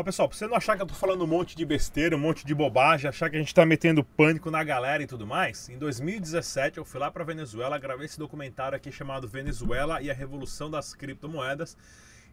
Ó, 0.00 0.02
pessoal, 0.02 0.26
pra 0.26 0.38
você 0.38 0.46
não 0.46 0.56
achar 0.56 0.76
que 0.76 0.82
eu 0.82 0.86
tô 0.86 0.94
falando 0.94 1.22
um 1.24 1.26
monte 1.26 1.54
de 1.54 1.62
besteira, 1.62 2.16
um 2.16 2.18
monte 2.18 2.46
de 2.46 2.54
bobagem, 2.54 3.06
achar 3.06 3.28
que 3.28 3.36
a 3.36 3.38
gente 3.38 3.54
tá 3.54 3.66
metendo 3.66 4.02
pânico 4.02 4.50
na 4.50 4.64
galera 4.64 5.02
e 5.02 5.06
tudo 5.06 5.26
mais, 5.26 5.68
em 5.68 5.76
2017 5.76 6.78
eu 6.78 6.86
fui 6.86 6.98
lá 6.98 7.10
pra 7.10 7.22
Venezuela, 7.22 7.76
gravei 7.76 8.06
esse 8.06 8.18
documentário 8.18 8.74
aqui 8.74 8.90
chamado 8.90 9.28
Venezuela 9.28 10.00
e 10.00 10.10
a 10.10 10.14
Revolução 10.14 10.70
das 10.70 10.94
Criptomoedas. 10.94 11.76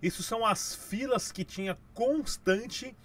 Isso 0.01 0.23
são 0.23 0.45
as 0.45 0.75
filas 0.75 1.29
que 1.29 1.43
tinha 1.43 1.77
constante 1.93 2.95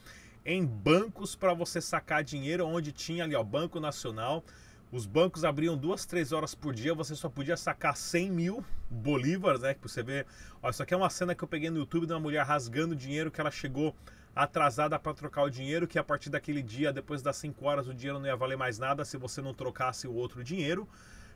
em 0.46 0.64
bancos 0.64 1.34
para 1.34 1.52
você 1.54 1.80
sacar 1.80 2.22
dinheiro, 2.22 2.64
onde 2.64 2.92
tinha 2.92 3.24
ali, 3.24 3.34
ó, 3.34 3.42
Banco 3.42 3.80
Nacional. 3.80 4.44
Os 4.92 5.06
bancos 5.06 5.44
abriam 5.44 5.76
duas, 5.76 6.06
três 6.06 6.30
horas 6.30 6.54
por 6.54 6.72
dia, 6.72 6.94
você 6.94 7.16
só 7.16 7.28
podia 7.28 7.56
sacar 7.56 7.96
100 7.96 8.30
mil 8.30 8.64
bolívares, 8.88 9.62
né? 9.62 9.74
Que 9.74 9.82
você 9.82 10.04
vê. 10.04 10.24
Ó, 10.62 10.70
isso 10.70 10.84
aqui 10.84 10.94
é 10.94 10.96
uma 10.96 11.10
cena 11.10 11.34
que 11.34 11.42
eu 11.42 11.48
peguei 11.48 11.68
no 11.68 11.78
YouTube 11.78 12.06
de 12.06 12.12
uma 12.12 12.20
mulher 12.20 12.44
rasgando 12.46 12.94
dinheiro 12.94 13.28
que 13.28 13.40
ela 13.40 13.50
chegou 13.50 13.92
atrasada 14.34 14.98
para 14.98 15.14
trocar 15.14 15.42
o 15.42 15.50
dinheiro, 15.50 15.86
que 15.86 15.98
a 15.98 16.04
partir 16.04 16.30
daquele 16.30 16.62
dia, 16.62 16.92
depois 16.92 17.22
das 17.22 17.36
5 17.36 17.64
horas, 17.64 17.86
o 17.86 17.94
dinheiro 17.94 18.18
não 18.18 18.26
ia 18.26 18.36
valer 18.36 18.56
mais 18.56 18.78
nada 18.78 19.04
se 19.04 19.16
você 19.16 19.42
não 19.42 19.52
trocasse 19.52 20.08
o 20.08 20.14
outro 20.14 20.42
dinheiro, 20.42 20.88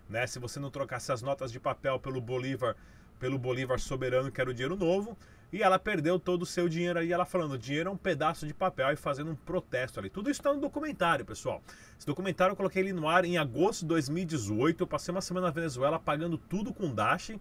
né? 0.09 0.27
Se 0.27 0.39
você 0.39 0.59
não 0.59 0.71
trocasse 0.71 1.13
as 1.13 1.23
notas 1.23 1.53
de 1.53 1.61
papel 1.61 1.99
pelo 1.99 2.21
bolívar, 2.21 2.75
pelo 3.19 3.39
bolívar 3.39 3.79
soberano, 3.79 4.31
que 4.31 4.41
era 4.41 4.51
o 4.51 4.55
dinheiro 4.55 4.77
novo, 4.77 5.17
e 5.53 5.63
ela 5.63 5.79
perdeu 5.79 6.19
todo 6.19 6.43
o 6.43 6.47
seu 6.47 6.69
dinheiro 6.69 6.99
aí, 6.99 7.13
ela 7.13 7.25
falando, 7.25 7.57
dinheiro 7.57 7.89
é 7.89 7.93
um 7.93 7.97
pedaço 7.97 8.47
de 8.47 8.53
papel 8.53 8.93
e 8.93 8.97
fazendo 8.97 9.31
um 9.31 9.37
protesto 9.37 10.01
ali. 10.01 10.11
Tudo 10.11 10.31
isso 10.31 10.41
está 10.41 10.53
no 10.53 10.61
documentário, 10.61 11.25
pessoal. 11.25 11.63
Esse 11.97 12.07
documentário 12.07 12.53
eu 12.53 12.57
coloquei 12.57 12.83
ele 12.83 12.93
no 12.93 13.09
ar 13.09 13.25
em 13.25 13.39
agosto 13.39 13.83
de 13.83 13.87
2018, 13.89 14.83
eu 14.83 14.87
passei 14.87 15.15
uma 15.15 15.21
semana 15.21 15.47
na 15.47 15.53
Venezuela 15.53 15.99
pagando 15.99 16.37
tudo 16.37 16.75
com 16.75 16.93
Dash, 16.93 17.33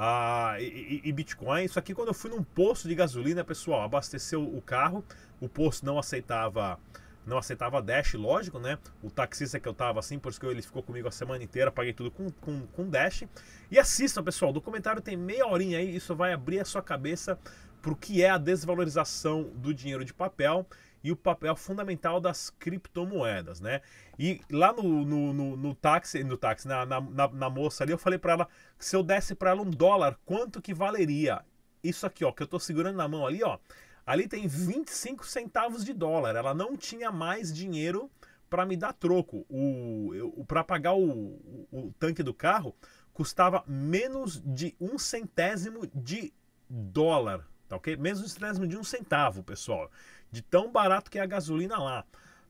ah, 0.00 0.54
e, 0.60 1.00
e- 1.04 1.12
Bitcoin. 1.12 1.64
Isso 1.64 1.76
aqui 1.76 1.92
quando 1.92 2.08
eu 2.08 2.14
fui 2.14 2.30
num 2.30 2.42
posto 2.42 2.86
de 2.86 2.94
gasolina, 2.94 3.42
pessoal, 3.42 3.82
abasteceu 3.82 4.40
o 4.40 4.62
carro, 4.62 5.04
o 5.40 5.48
posto 5.48 5.84
não 5.84 5.98
aceitava 5.98 6.78
não 7.26 7.36
aceitava 7.36 7.82
Dash, 7.82 8.14
lógico, 8.14 8.58
né? 8.58 8.78
O 9.02 9.10
taxista 9.10 9.60
que 9.60 9.68
eu 9.68 9.74
tava 9.74 9.98
assim, 9.98 10.18
por 10.18 10.30
isso 10.30 10.40
que 10.40 10.46
ele 10.46 10.62
ficou 10.62 10.82
comigo 10.82 11.08
a 11.08 11.10
semana 11.10 11.44
inteira, 11.44 11.70
paguei 11.70 11.92
tudo 11.92 12.10
com, 12.10 12.30
com, 12.30 12.62
com 12.68 12.88
Dash. 12.88 13.24
E 13.70 13.78
assistam, 13.78 14.22
pessoal, 14.22 14.50
o 14.50 14.54
documentário 14.54 15.02
tem 15.02 15.14
meia 15.16 15.46
horinha 15.46 15.78
aí, 15.78 15.94
isso 15.94 16.16
vai 16.16 16.32
abrir 16.32 16.60
a 16.60 16.64
sua 16.64 16.80
cabeça 16.80 17.38
pro 17.82 17.94
que 17.94 18.22
é 18.22 18.30
a 18.30 18.38
desvalorização 18.38 19.42
do 19.56 19.74
dinheiro 19.74 20.04
de 20.04 20.14
papel 20.14 20.66
e 21.02 21.12
o 21.12 21.16
papel 21.16 21.54
fundamental 21.56 22.20
das 22.20 22.50
criptomoedas, 22.50 23.60
né? 23.60 23.80
E 24.18 24.40
lá 24.50 24.72
no, 24.72 24.82
no, 25.04 25.32
no, 25.32 25.56
no 25.56 25.74
táxi, 25.74 26.24
no 26.24 26.36
táxi, 26.36 26.66
na, 26.66 26.84
na, 26.84 27.00
na- 27.00 27.50
moça 27.50 27.84
ali, 27.84 27.92
eu 27.92 27.98
falei 27.98 28.18
para 28.18 28.32
ela 28.32 28.48
que 28.78 28.84
se 28.84 28.96
eu 28.96 29.02
desse 29.02 29.34
para 29.34 29.50
ela 29.50 29.62
um 29.62 29.70
dólar, 29.70 30.18
quanto 30.26 30.60
que 30.60 30.74
valeria? 30.74 31.44
Isso 31.82 32.06
aqui, 32.06 32.24
ó, 32.24 32.32
que 32.32 32.42
eu 32.42 32.46
tô 32.46 32.58
segurando 32.58 32.96
na 32.96 33.08
mão 33.08 33.26
ali, 33.26 33.42
ó. 33.42 33.58
Ali 34.06 34.26
tem 34.26 34.46
25 34.46 35.26
centavos 35.26 35.84
de 35.84 35.92
dólar. 35.92 36.34
Ela 36.34 36.54
não 36.54 36.76
tinha 36.76 37.12
mais 37.12 37.52
dinheiro 37.52 38.10
para 38.48 38.64
me 38.64 38.76
dar 38.76 38.92
troco. 38.92 39.44
O, 39.48 40.44
para 40.46 40.64
pagar 40.64 40.94
o, 40.94 41.02
o, 41.10 41.66
o 41.70 41.94
tanque 41.98 42.22
do 42.22 42.32
carro 42.32 42.74
custava 43.12 43.62
menos 43.66 44.40
de 44.44 44.74
um 44.80 44.98
centésimo 44.98 45.86
de 45.94 46.32
dólar, 46.68 47.46
tá 47.68 47.76
ok? 47.76 47.96
Menos 47.96 48.20
de 48.20 48.26
um 48.26 48.28
centésimo 48.28 48.66
de 48.66 48.76
um 48.76 48.84
centavo, 48.84 49.42
pessoal. 49.42 49.90
De 50.30 50.42
tão 50.42 50.70
barato 50.70 51.10
que 51.10 51.18
é 51.18 51.22
a 51.22 51.26
gasolina 51.26 51.78
lá. 51.78 52.04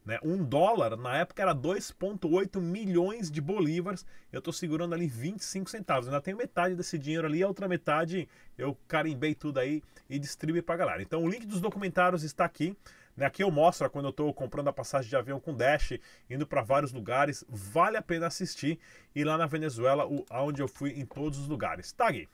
Né? 0.09 0.19
Um 0.23 0.43
dólar 0.43 0.97
na 0.97 1.19
época 1.19 1.43
era 1.43 1.55
2,8 1.55 2.59
milhões 2.61 3.31
de 3.31 3.43
bolívares. 3.43 4.07
Eu 4.33 4.38
estou 4.38 4.55
segurando 4.55 4.95
ali 4.95 5.07
25 5.07 5.69
centavos. 5.69 6.07
Ainda 6.07 6.21
tenho 6.23 6.38
metade 6.38 6.75
desse 6.75 6.99
dinheiro 6.99 7.27
ali, 7.27 7.43
a 7.43 7.47
outra 7.47 7.69
metade 7.69 8.27
eu 8.57 8.75
carimbei 8.88 9.35
tudo 9.35 9.59
aí 9.59 9.83
e 10.09 10.19
distribuí 10.19 10.62
para 10.62 10.79
galera. 10.79 11.03
Então 11.03 11.23
o 11.23 11.29
link 11.29 11.45
dos 11.45 11.61
documentários 11.61 12.23
está 12.23 12.47
aqui. 12.47 12.75
Né? 13.14 13.27
Aqui 13.27 13.43
eu 13.43 13.51
mostro 13.51 13.91
quando 13.91 14.07
eu 14.07 14.11
estou 14.11 14.33
comprando 14.33 14.69
a 14.69 14.73
passagem 14.73 15.11
de 15.11 15.17
avião 15.17 15.38
com 15.38 15.53
Dash, 15.53 15.99
indo 16.31 16.47
para 16.47 16.62
vários 16.62 16.91
lugares. 16.91 17.45
Vale 17.47 17.99
a 17.99 18.03
pena 18.03 18.29
assistir. 18.29 18.79
E 19.14 19.23
lá 19.25 19.37
na 19.37 19.45
Venezuela, 19.45 20.07
o, 20.07 20.25
onde 20.31 20.62
eu 20.62 20.69
fui 20.69 20.93
em 20.93 21.05
todos 21.05 21.38
os 21.38 21.49
lugares. 21.49 21.93
Tá, 21.93 22.11
Gui? 22.11 22.27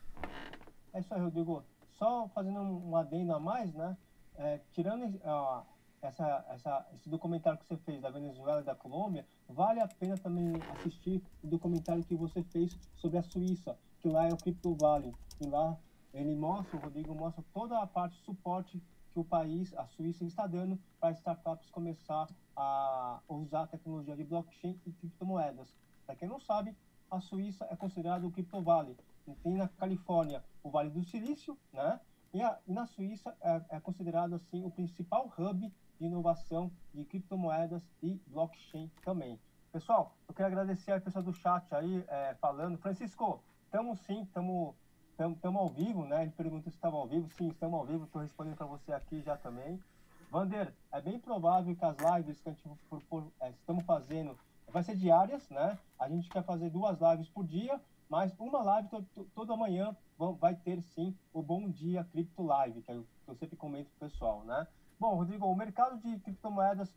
É 0.92 1.00
isso 1.00 1.12
aí, 1.12 1.20
Rodrigo. 1.20 1.64
Só 1.98 2.28
fazendo 2.32 2.60
um 2.60 2.96
adendo 2.96 3.32
a 3.32 3.40
mais, 3.40 3.74
né? 3.74 3.96
É, 4.36 4.60
tirando 4.72 5.20
ah, 5.24 5.62
essa, 6.02 6.44
essa, 6.48 6.86
esse 6.94 7.08
documentário 7.08 7.58
que 7.58 7.66
você 7.66 7.76
fez 7.78 8.00
da 8.00 8.10
Venezuela 8.10 8.60
e 8.60 8.64
da 8.64 8.74
Colômbia, 8.74 9.26
vale 9.48 9.80
a 9.80 9.88
pena 9.88 10.16
também 10.18 10.52
assistir 10.72 11.22
o 11.42 11.46
documentário 11.46 12.04
que 12.04 12.14
você 12.14 12.42
fez 12.42 12.76
sobre 12.96 13.18
a 13.18 13.22
Suíça, 13.22 13.78
que 14.00 14.08
lá 14.08 14.28
é 14.28 14.32
o 14.32 14.36
Crypto 14.36 14.74
Valley. 14.74 15.14
E 15.40 15.46
lá 15.46 15.78
ele 16.12 16.34
mostra, 16.34 16.76
o 16.76 16.80
Rodrigo 16.80 17.14
mostra 17.14 17.44
toda 17.52 17.78
a 17.78 17.86
parte 17.86 18.16
suporte 18.24 18.80
que 19.12 19.18
o 19.18 19.24
país, 19.24 19.72
a 19.74 19.86
Suíça, 19.86 20.24
está 20.24 20.46
dando 20.46 20.78
para 21.00 21.12
startups 21.12 21.70
começar 21.70 22.26
a 22.56 23.20
usar 23.28 23.62
a 23.62 23.66
tecnologia 23.66 24.16
de 24.16 24.24
blockchain 24.24 24.78
e 24.84 24.92
criptomoedas. 24.92 25.72
Para 26.04 26.16
quem 26.16 26.28
não 26.28 26.40
sabe, 26.40 26.76
a 27.10 27.20
Suíça 27.20 27.66
é 27.70 27.76
considerada 27.76 28.26
o 28.26 28.30
Crypto 28.30 28.60
Valley. 28.60 28.96
Tem 29.42 29.54
na 29.54 29.68
Califórnia 29.68 30.44
o 30.62 30.70
Vale 30.70 30.90
do 30.90 31.02
Silício, 31.04 31.56
né? 31.72 31.98
E, 32.34 32.42
a, 32.42 32.58
e 32.66 32.72
na 32.72 32.84
Suíça 32.84 33.32
é, 33.40 33.76
é 33.76 33.80
considerado 33.80 34.34
assim 34.34 34.64
o 34.64 34.70
principal 34.70 35.32
hub 35.38 35.72
de 36.00 36.04
inovação 36.04 36.68
de 36.92 37.04
criptomoedas 37.04 37.88
e 38.02 38.20
blockchain 38.26 38.90
também. 39.04 39.38
Pessoal, 39.70 40.16
eu 40.26 40.34
quero 40.34 40.48
agradecer 40.48 40.90
ao 40.90 41.00
pessoal 41.00 41.22
do 41.22 41.32
chat 41.32 41.72
aí 41.72 42.04
é, 42.08 42.34
falando. 42.40 42.76
Francisco, 42.76 43.40
estamos 43.64 44.00
sim, 44.00 44.22
estamos 44.22 44.74
estamos 45.16 45.60
ao 45.60 45.68
vivo, 45.68 46.04
né? 46.06 46.22
Ele 46.22 46.32
pergunta 46.32 46.68
se 46.70 46.76
estava 46.76 46.96
ao 46.96 47.06
vivo. 47.06 47.28
Sim, 47.36 47.50
estamos 47.50 47.78
ao 47.78 47.86
vivo. 47.86 48.04
Estou 48.04 48.20
respondendo 48.20 48.56
para 48.56 48.66
você 48.66 48.92
aqui 48.92 49.22
já 49.22 49.36
também. 49.36 49.80
Vander, 50.28 50.74
é 50.90 51.00
bem 51.00 51.20
provável 51.20 51.76
que 51.76 51.84
as 51.84 51.96
lives 51.96 52.40
que 52.40 52.48
a 52.48 52.52
gente 52.52 52.68
for, 52.90 53.00
for, 53.02 53.24
é, 53.40 53.50
estamos 53.50 53.84
fazendo 53.84 54.36
vai 54.72 54.82
ser 54.82 54.96
diárias, 54.96 55.48
né? 55.50 55.78
A 56.00 56.08
gente 56.08 56.28
quer 56.28 56.42
fazer 56.42 56.68
duas 56.68 56.98
lives 57.00 57.28
por 57.28 57.46
dia, 57.46 57.80
mas 58.08 58.36
uma 58.40 58.60
live 58.60 58.88
to, 58.88 59.02
to, 59.14 59.24
toda 59.36 59.56
manhã 59.56 59.96
vai 60.18 60.54
ter 60.54 60.80
sim 60.82 61.16
o 61.32 61.42
Bom 61.42 61.68
Dia 61.68 62.04
Cripto 62.04 62.42
Live, 62.42 62.82
que 62.82 62.90
eu, 62.90 63.06
que 63.24 63.30
eu 63.30 63.34
sempre 63.34 63.56
comento 63.56 63.90
pro 63.90 64.08
pessoal, 64.08 64.44
né? 64.44 64.66
Bom, 64.98 65.16
Rodrigo, 65.16 65.46
o 65.46 65.56
mercado 65.56 65.98
de 65.98 66.18
criptomoedas 66.20 66.94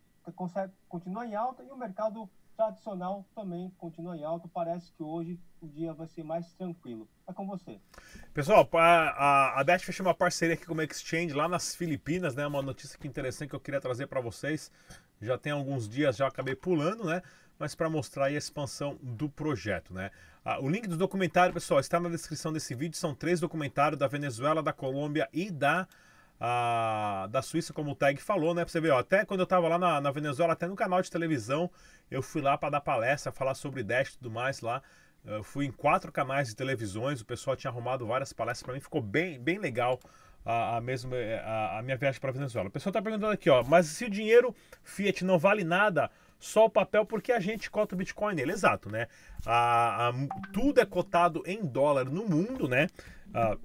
continua 0.87 1.25
em 1.25 1.35
alta 1.35 1.63
e 1.63 1.71
o 1.71 1.77
mercado 1.77 2.29
tradicional 2.55 3.25
também 3.35 3.71
continua 3.77 4.17
em 4.17 4.23
alta. 4.23 4.47
Parece 4.47 4.91
que 4.93 5.03
hoje 5.03 5.39
o 5.61 5.67
dia 5.67 5.93
vai 5.93 6.07
ser 6.07 6.23
mais 6.23 6.53
tranquilo. 6.53 7.07
É 7.27 7.33
com 7.33 7.45
você. 7.45 7.79
Pessoal, 8.33 8.67
a, 8.73 9.59
a 9.59 9.63
Dash 9.63 9.83
fechou 9.83 10.05
uma 10.05 10.13
parceria 10.13 10.55
aqui 10.55 10.65
com 10.65 10.73
o 10.73 10.81
Exchange 10.81 11.33
lá 11.33 11.47
nas 11.47 11.75
Filipinas, 11.75 12.35
né? 12.35 12.45
Uma 12.45 12.61
notícia 12.61 12.97
que 12.97 13.07
interessante 13.07 13.49
que 13.49 13.55
eu 13.55 13.59
queria 13.59 13.79
trazer 13.79 14.07
para 14.07 14.19
vocês. 14.19 14.71
Já 15.21 15.37
tem 15.37 15.51
alguns 15.51 15.87
dias, 15.87 16.17
já 16.17 16.27
acabei 16.27 16.55
pulando, 16.55 17.05
né? 17.05 17.21
Mas 17.59 17.73
para 17.73 17.89
mostrar 17.89 18.25
a 18.25 18.31
expansão 18.31 18.97
do 19.01 19.29
projeto, 19.29 19.93
né? 19.93 20.11
Ah, 20.45 20.59
o 20.59 20.69
link 20.69 20.87
do 20.87 20.95
documentário, 20.95 21.53
pessoal, 21.53 21.79
está 21.79 21.99
na 21.99 22.09
descrição 22.09 22.53
desse 22.53 22.73
vídeo. 22.75 22.97
São 22.97 23.13
três 23.13 23.39
documentários 23.39 23.99
da 23.99 24.07
Venezuela, 24.07 24.61
da 24.61 24.71
Colômbia 24.71 25.27
e 25.33 25.51
da 25.51 25.87
a, 26.39 27.27
da 27.31 27.41
Suíça, 27.41 27.73
como 27.73 27.91
o 27.91 27.95
Tag 27.95 28.21
falou, 28.21 28.53
né? 28.53 28.63
Pra 28.63 28.71
você 28.71 28.79
ver, 28.79 28.91
ó, 28.91 28.99
até 28.99 29.25
quando 29.25 29.39
eu 29.41 29.47
tava 29.47 29.67
lá 29.67 29.77
na, 29.77 29.99
na 29.99 30.11
Venezuela, 30.11 30.53
até 30.53 30.67
no 30.67 30.75
canal 30.75 31.01
de 31.01 31.09
televisão, 31.09 31.69
eu 32.11 32.21
fui 32.21 32.41
lá 32.41 32.57
para 32.57 32.69
dar 32.69 32.81
palestra, 32.81 33.31
falar 33.31 33.55
sobre 33.55 33.83
Dash 33.83 34.09
e 34.09 34.17
tudo 34.17 34.31
mais 34.31 34.61
lá. 34.61 34.81
Eu 35.25 35.43
fui 35.43 35.65
em 35.65 35.71
quatro 35.71 36.11
canais 36.11 36.47
de 36.47 36.55
televisões, 36.55 37.19
o 37.19 37.25
pessoal 37.25 37.55
tinha 37.55 37.71
arrumado 37.71 38.05
várias 38.05 38.31
palestras 38.31 38.63
para 38.63 38.73
mim, 38.73 38.79
ficou 38.79 39.01
bem, 39.01 39.39
bem 39.39 39.57
legal 39.57 39.99
a, 40.45 40.77
a, 40.77 40.81
mesmo, 40.81 41.11
a, 41.43 41.79
a 41.79 41.81
minha 41.81 41.97
viagem 41.97 42.21
para 42.21 42.31
Venezuela. 42.31 42.69
O 42.69 42.71
pessoal 42.71 42.93
tá 42.93 43.01
perguntando 43.01 43.33
aqui, 43.33 43.49
ó, 43.49 43.63
mas 43.63 43.87
se 43.87 44.05
o 44.05 44.09
dinheiro 44.09 44.55
Fiat 44.83 45.25
não 45.25 45.37
vale 45.37 45.63
nada, 45.63 46.09
só 46.39 46.65
o 46.65 46.69
papel 46.69 47.05
porque 47.05 47.31
a 47.31 47.39
gente 47.39 47.69
cota 47.69 47.95
o 47.95 47.97
Bitcoin 47.97 48.35
nele. 48.35 48.51
Exato, 48.51 48.89
né? 48.89 49.07
A, 49.45 50.11
tudo 50.53 50.79
é 50.79 50.85
cotado 50.85 51.43
em 51.45 51.65
dólar 51.65 52.05
no 52.05 52.27
mundo, 52.27 52.67
né? 52.67 52.87
A, 53.33 53.57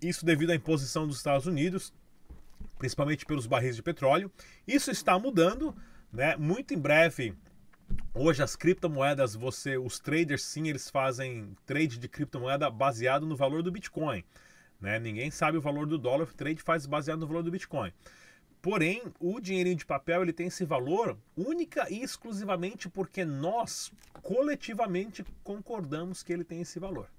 isso 0.00 0.24
devido 0.24 0.50
à 0.50 0.54
imposição 0.54 1.06
dos 1.06 1.18
Estados 1.18 1.46
Unidos, 1.46 1.92
principalmente 2.78 3.24
pelos 3.26 3.46
barris 3.46 3.76
de 3.76 3.82
petróleo. 3.82 4.30
Isso 4.66 4.90
está 4.90 5.18
mudando. 5.18 5.74
né? 6.14 6.36
Muito 6.36 6.72
em 6.72 6.78
breve, 6.78 7.34
hoje 8.14 8.42
as 8.42 8.54
criptomoedas, 8.54 9.34
você, 9.34 9.76
os 9.76 9.98
traders 9.98 10.44
sim, 10.44 10.68
eles 10.68 10.88
fazem 10.88 11.54
trade 11.66 11.98
de 11.98 12.08
criptomoeda 12.08 12.70
baseado 12.70 13.26
no 13.26 13.36
valor 13.36 13.62
do 13.62 13.72
Bitcoin, 13.72 14.24
né? 14.80 14.98
Ninguém 14.98 15.30
sabe 15.30 15.58
o 15.58 15.60
valor 15.60 15.86
do 15.86 15.98
dólar, 15.98 16.28
o 16.28 16.34
trade 16.34 16.62
faz 16.62 16.86
baseado 16.86 17.20
no 17.20 17.26
valor 17.26 17.42
do 17.42 17.50
Bitcoin. 17.50 17.92
Porém, 18.64 19.02
o 19.20 19.40
dinheirinho 19.40 19.76
de 19.76 19.84
papel 19.84 20.22
ele 20.22 20.32
tem 20.32 20.46
esse 20.46 20.64
valor 20.64 21.18
única 21.36 21.86
e 21.90 22.02
exclusivamente 22.02 22.88
porque 22.88 23.22
nós 23.22 23.92
coletivamente 24.22 25.22
concordamos 25.42 26.22
que 26.22 26.32
ele 26.32 26.44
tem 26.44 26.62
esse 26.62 26.80
valor, 26.80 27.10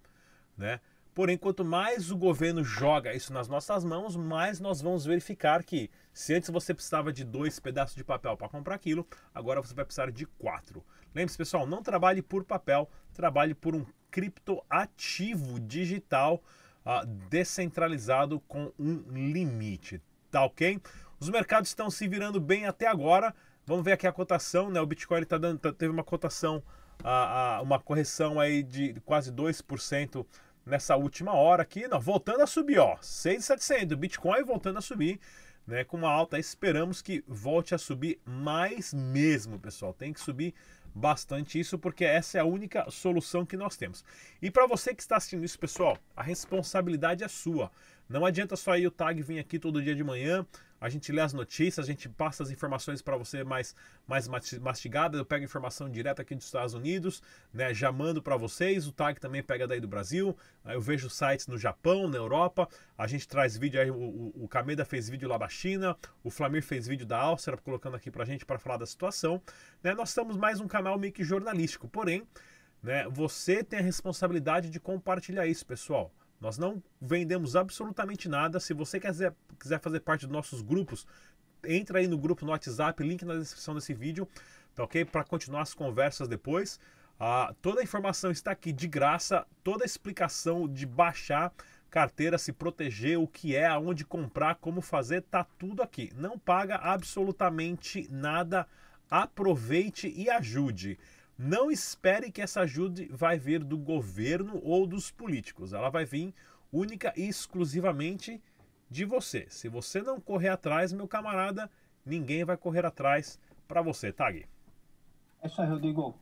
né? 0.57 0.79
Porém, 1.13 1.37
quanto 1.37 1.63
mais 1.63 2.09
o 2.09 2.17
governo 2.17 2.63
joga 2.63 3.13
isso 3.13 3.31
nas 3.31 3.47
nossas 3.47 3.83
mãos, 3.83 4.15
mais 4.15 4.59
nós 4.59 4.81
vamos 4.81 5.05
verificar 5.05 5.63
que 5.63 5.91
se 6.11 6.33
antes 6.33 6.49
você 6.49 6.73
precisava 6.73 7.13
de 7.13 7.23
dois 7.23 7.59
pedaços 7.59 7.95
de 7.95 8.03
papel 8.03 8.35
para 8.35 8.49
comprar 8.49 8.73
aquilo, 8.73 9.07
agora 9.31 9.61
você 9.61 9.75
vai 9.75 9.85
precisar 9.85 10.11
de 10.11 10.25
quatro. 10.25 10.83
Lembre-se, 11.13 11.37
pessoal, 11.37 11.67
não 11.67 11.83
trabalhe 11.83 12.23
por 12.23 12.43
papel, 12.43 12.89
trabalhe 13.13 13.53
por 13.53 13.75
um 13.75 13.85
criptoativo 14.09 15.59
digital 15.59 16.43
uh, 16.83 17.05
descentralizado 17.29 18.39
com 18.47 18.73
um 18.79 19.03
limite, 19.11 20.01
tá 20.31 20.43
ok? 20.43 20.81
Os 21.25 21.29
mercados 21.31 21.69
estão 21.69 21.89
se 21.89 22.07
virando 22.07 22.39
bem 22.39 22.67
até 22.67 22.85
agora. 22.85 23.33
Vamos 23.65 23.83
ver 23.83 23.93
aqui 23.93 24.05
a 24.05 24.11
cotação, 24.11 24.69
né? 24.69 24.79
O 24.79 24.85
Bitcoin 24.85 25.23
está 25.23 25.39
dando, 25.39 25.57
tá, 25.57 25.73
teve 25.73 25.91
uma 25.91 26.03
cotação, 26.03 26.61
a, 27.03 27.55
a, 27.55 27.61
uma 27.63 27.79
correção 27.79 28.39
aí 28.39 28.61
de 28.61 28.93
quase 29.03 29.31
2% 29.31 30.23
nessa 30.63 30.95
última 30.95 31.33
hora 31.33 31.63
aqui, 31.63 31.87
não, 31.87 31.99
voltando 31.99 32.41
a 32.41 32.45
subir, 32.45 32.77
ó, 32.77 32.95
6.700, 32.97 33.95
Bitcoin 33.95 34.43
voltando 34.43 34.77
a 34.77 34.81
subir, 34.81 35.19
né, 35.65 35.83
com 35.83 35.97
uma 35.97 36.11
alta, 36.11 36.37
esperamos 36.37 37.01
que 37.01 37.23
volte 37.27 37.73
a 37.73 37.79
subir 37.79 38.19
mais 38.23 38.93
mesmo, 38.93 39.57
pessoal, 39.57 39.95
tem 39.95 40.13
que 40.13 40.19
subir 40.19 40.53
bastante 40.93 41.59
isso 41.59 41.77
porque 41.77 42.05
essa 42.05 42.37
é 42.37 42.41
a 42.41 42.45
única 42.45 42.89
solução 42.91 43.45
que 43.45 43.57
nós 43.57 43.75
temos. 43.75 44.05
E 44.41 44.51
para 44.51 44.65
você 44.67 44.93
que 44.93 45.01
está 45.01 45.17
assistindo 45.17 45.43
isso, 45.43 45.57
pessoal, 45.59 45.97
a 46.15 46.21
responsabilidade 46.21 47.23
é 47.23 47.27
sua. 47.27 47.71
Não 48.07 48.25
adianta 48.25 48.55
só 48.55 48.71
aí 48.71 48.85
o 48.85 48.91
tag 48.91 49.21
vir 49.21 49.39
aqui 49.39 49.59
todo 49.59 49.81
dia 49.81 49.95
de 49.95 50.03
manhã, 50.03 50.45
a 50.85 50.89
gente 50.89 51.11
lê 51.11 51.19
as 51.19 51.33
notícias, 51.33 51.83
a 51.83 51.91
gente 51.91 52.07
passa 52.07 52.43
as 52.43 52.51
informações 52.51 53.01
para 53.01 53.17
você 53.17 53.43
mais, 53.43 53.75
mais 54.07 54.27
mastigadas. 54.27 55.17
Eu 55.17 55.25
pego 55.25 55.43
informação 55.43 55.89
direta 55.89 56.21
aqui 56.21 56.35
dos 56.35 56.45
Estados 56.45 56.75
Unidos, 56.75 57.23
né? 57.51 57.73
Já 57.73 57.91
mando 57.91 58.21
para 58.21 58.37
vocês. 58.37 58.85
O 58.87 58.91
tag 58.91 59.19
também 59.19 59.41
pega 59.41 59.67
daí 59.67 59.79
do 59.79 59.87
Brasil. 59.87 60.37
Eu 60.63 60.79
vejo 60.79 61.09
sites 61.09 61.47
no 61.47 61.57
Japão, 61.57 62.07
na 62.07 62.17
Europa. 62.17 62.69
A 62.95 63.07
gente 63.07 63.27
traz 63.27 63.57
vídeo 63.57 63.81
aí. 63.81 63.89
O, 63.89 63.95
o, 63.95 64.43
o 64.43 64.47
Kameda 64.47 64.85
fez 64.85 65.09
vídeo 65.09 65.27
lá 65.27 65.39
da 65.39 65.49
China. 65.49 65.97
O 66.23 66.29
Flamir 66.29 66.61
fez 66.61 66.85
vídeo 66.85 67.05
da 67.05 67.17
Áustria, 67.17 67.57
colocando 67.57 67.95
aqui 67.95 68.11
para 68.11 68.21
a 68.21 68.25
gente 68.25 68.45
para 68.45 68.59
falar 68.59 68.77
da 68.77 68.85
situação. 68.85 69.41
Né? 69.81 69.95
Nós 69.95 70.09
estamos 70.09 70.37
mais 70.37 70.59
um 70.59 70.67
canal 70.67 70.99
meio 70.99 71.11
que 71.11 71.23
jornalístico, 71.23 71.87
porém, 71.87 72.27
né? 72.83 73.07
Você 73.09 73.63
tem 73.63 73.79
a 73.79 73.81
responsabilidade 73.81 74.69
de 74.69 74.79
compartilhar 74.79 75.47
isso, 75.47 75.65
pessoal. 75.65 76.13
Nós 76.45 76.59
não 76.59 76.79
vendemos 77.01 77.55
absolutamente 77.55 78.29
nada. 78.29 78.59
Se 78.59 78.71
você 78.71 78.99
quiser, 78.99 79.33
quiser 79.59 79.79
fazer 79.79 79.99
parte 80.01 80.27
dos 80.27 80.31
nossos 80.31 80.61
grupos, 80.61 81.07
entra 81.63 81.97
aí 81.97 82.07
no 82.07 82.19
grupo 82.19 82.45
no 82.45 82.51
WhatsApp, 82.51 83.01
link 83.01 83.25
na 83.25 83.33
descrição 83.33 83.73
desse 83.73 83.95
vídeo, 83.95 84.29
tá 84.75 84.83
ok? 84.83 85.05
Para 85.05 85.23
continuar 85.23 85.63
as 85.63 85.73
conversas 85.73 86.27
depois. 86.27 86.79
Ah, 87.19 87.51
toda 87.63 87.81
a 87.81 87.83
informação 87.83 88.29
está 88.29 88.51
aqui 88.51 88.71
de 88.71 88.87
graça, 88.87 89.43
toda 89.63 89.83
a 89.83 89.87
explicação 89.87 90.67
de 90.67 90.85
baixar 90.85 91.51
carteira, 91.89 92.37
se 92.37 92.53
proteger, 92.53 93.19
o 93.19 93.27
que 93.27 93.55
é, 93.55 93.65
aonde 93.65 94.05
comprar, 94.05 94.53
como 94.55 94.81
fazer, 94.81 95.23
tá 95.23 95.43
tudo 95.57 95.81
aqui. 95.81 96.13
Não 96.15 96.37
paga 96.37 96.75
absolutamente 96.75 98.07
nada. 98.11 98.67
Aproveite 99.09 100.13
e 100.15 100.29
ajude. 100.29 100.99
Não 101.37 101.69
espere 101.69 102.31
que 102.31 102.41
essa 102.41 102.61
ajuda 102.61 103.05
vai 103.09 103.37
vir 103.37 103.63
do 103.63 103.77
governo 103.77 104.61
ou 104.63 104.87
dos 104.87 105.11
políticos. 105.11 105.73
Ela 105.73 105.89
vai 105.89 106.05
vir 106.05 106.33
única 106.71 107.13
e 107.15 107.27
exclusivamente 107.27 108.41
de 108.89 109.03
você. 109.03 109.45
Se 109.49 109.67
você 109.67 110.01
não 110.01 110.19
correr 110.19 110.49
atrás, 110.49 110.93
meu 110.93 111.07
camarada, 111.07 111.69
ninguém 112.05 112.45
vai 112.45 112.55
correr 112.55 112.85
atrás 112.85 113.39
para 113.67 113.81
você, 113.81 114.13
Tag. 114.13 114.45
É 115.41 115.47
isso 115.47 115.61
aí, 115.61 115.67
Rodrigo. 115.67 116.15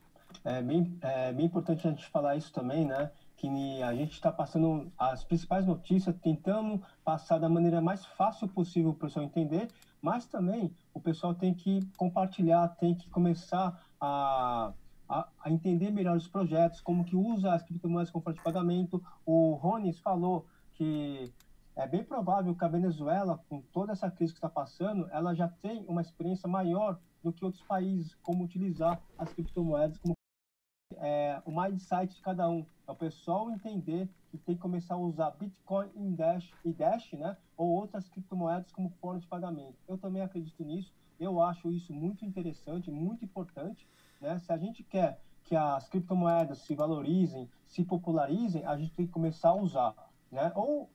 É 0.43 0.61
bem, 0.63 0.97
é 1.01 1.31
bem 1.31 1.45
importante 1.45 1.87
a 1.87 1.91
gente 1.91 2.07
falar 2.07 2.35
isso 2.35 2.51
também, 2.51 2.85
né? 2.85 3.11
Que 3.37 3.47
a 3.83 3.93
gente 3.93 4.13
está 4.13 4.31
passando 4.31 4.91
as 4.97 5.23
principais 5.23 5.65
notícias, 5.65 6.15
tentando 6.23 6.81
passar 7.03 7.37
da 7.37 7.49
maneira 7.49 7.79
mais 7.81 8.05
fácil 8.05 8.47
possível 8.47 8.93
para 8.93 9.05
o 9.05 9.09
pessoal 9.09 9.25
entender, 9.25 9.67
mas 10.01 10.25
também 10.25 10.73
o 10.93 10.99
pessoal 10.99 11.35
tem 11.35 11.53
que 11.53 11.85
compartilhar, 11.97 12.67
tem 12.79 12.95
que 12.95 13.09
começar 13.09 13.85
a 13.99 14.73
a, 15.13 15.27
a, 15.43 15.51
entender 15.51 15.91
melhor 15.91 16.17
os 16.17 16.27
projetos, 16.27 16.81
como 16.81 17.05
que 17.05 17.15
usa 17.15 17.53
as 17.53 17.61
criptomoedas 17.63 18.09
como 18.09 18.23
forma 18.23 18.37
de 18.37 18.43
pagamento. 18.43 19.03
O 19.25 19.53
Ronis 19.53 19.99
falou 19.99 20.47
que 20.73 21.31
é 21.75 21.87
bem 21.87 22.03
provável 22.03 22.55
que 22.55 22.65
a 22.65 22.67
Venezuela, 22.67 23.39
com 23.47 23.61
toda 23.61 23.91
essa 23.91 24.09
crise 24.09 24.33
que 24.33 24.37
está 24.37 24.49
passando, 24.49 25.07
ela 25.11 25.33
já 25.33 25.47
tem 25.47 25.85
uma 25.87 26.01
experiência 26.01 26.47
maior 26.47 26.99
do 27.23 27.31
que 27.31 27.45
outros 27.45 27.63
países, 27.63 28.15
como 28.21 28.43
utilizar 28.43 29.01
as 29.17 29.31
criptomoedas, 29.33 29.97
como 29.97 30.13
é, 30.97 31.41
o 31.45 31.51
mindset 31.51 32.15
de 32.15 32.21
cada 32.21 32.49
um. 32.49 32.65
É 32.87 32.91
o 32.91 32.95
pessoal 32.95 33.49
entender 33.49 34.09
que 34.29 34.37
tem 34.37 34.55
que 34.55 34.61
começar 34.61 34.95
a 34.95 34.97
usar 34.97 35.31
Bitcoin 35.31 35.89
e 35.95 36.11
Dash, 36.11 36.51
e 36.65 36.73
Dash 36.73 37.13
né, 37.13 37.37
ou 37.55 37.69
outras 37.69 38.09
criptomoedas 38.09 38.71
como 38.71 38.89
forma 39.01 39.19
de 39.19 39.27
pagamento. 39.27 39.77
Eu 39.87 39.97
também 39.97 40.21
acredito 40.21 40.63
nisso. 40.63 40.93
Eu 41.19 41.41
acho 41.41 41.71
isso 41.71 41.93
muito 41.93 42.25
interessante, 42.25 42.91
muito 42.91 43.23
importante. 43.23 43.87
Né? 44.23 44.39
Se 44.39 44.53
a 44.53 44.57
gente 44.57 44.81
quer 44.83 45.19
que 45.43 45.53
as 45.53 45.89
criptomoedas 45.89 46.59
se 46.59 46.73
valorizem, 46.73 47.49
se 47.67 47.83
popularizem, 47.83 48.65
a 48.65 48.77
gente 48.77 48.93
tem 48.93 49.05
que 49.05 49.11
começar 49.11 49.49
a 49.49 49.55
usar. 49.55 49.93
Né? 50.31 50.49
Ou 50.55 50.89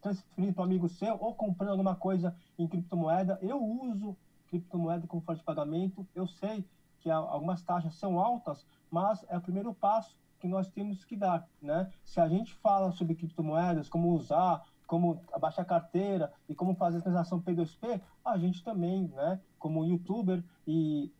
transferindo 0.00 0.54
para 0.54 0.62
um 0.62 0.64
amigo 0.64 0.88
seu, 0.88 1.14
ou 1.20 1.34
comprando 1.34 1.72
alguma 1.72 1.94
coisa 1.94 2.34
em 2.58 2.66
criptomoeda. 2.66 3.38
Eu 3.42 3.62
uso 3.62 4.16
criptomoeda 4.48 5.06
como 5.06 5.20
forma 5.20 5.38
de 5.38 5.44
pagamento. 5.44 6.08
Eu 6.14 6.26
sei 6.26 6.64
que 7.00 7.10
algumas 7.10 7.62
taxas 7.62 7.94
são 7.96 8.18
altas, 8.18 8.66
mas 8.90 9.26
é 9.28 9.36
o 9.36 9.42
primeiro 9.42 9.74
passo 9.74 10.16
que 10.38 10.48
nós 10.48 10.66
temos 10.70 11.04
que 11.04 11.14
dar, 11.14 11.46
né? 11.60 11.90
Se 12.02 12.18
a 12.18 12.26
gente 12.26 12.54
fala 12.54 12.92
sobre 12.92 13.14
criptomoedas, 13.14 13.90
como 13.90 14.14
usar, 14.14 14.64
como 14.86 15.22
abaixar 15.34 15.66
a 15.66 15.68
carteira 15.68 16.32
e 16.48 16.54
como 16.54 16.74
fazer 16.74 16.98
a 16.98 17.02
transação 17.02 17.42
P2P, 17.42 18.00
a 18.24 18.38
gente 18.38 18.64
também, 18.64 19.06
né, 19.08 19.38
como 19.58 19.84
youtuber 19.84 20.42
e 20.66 21.12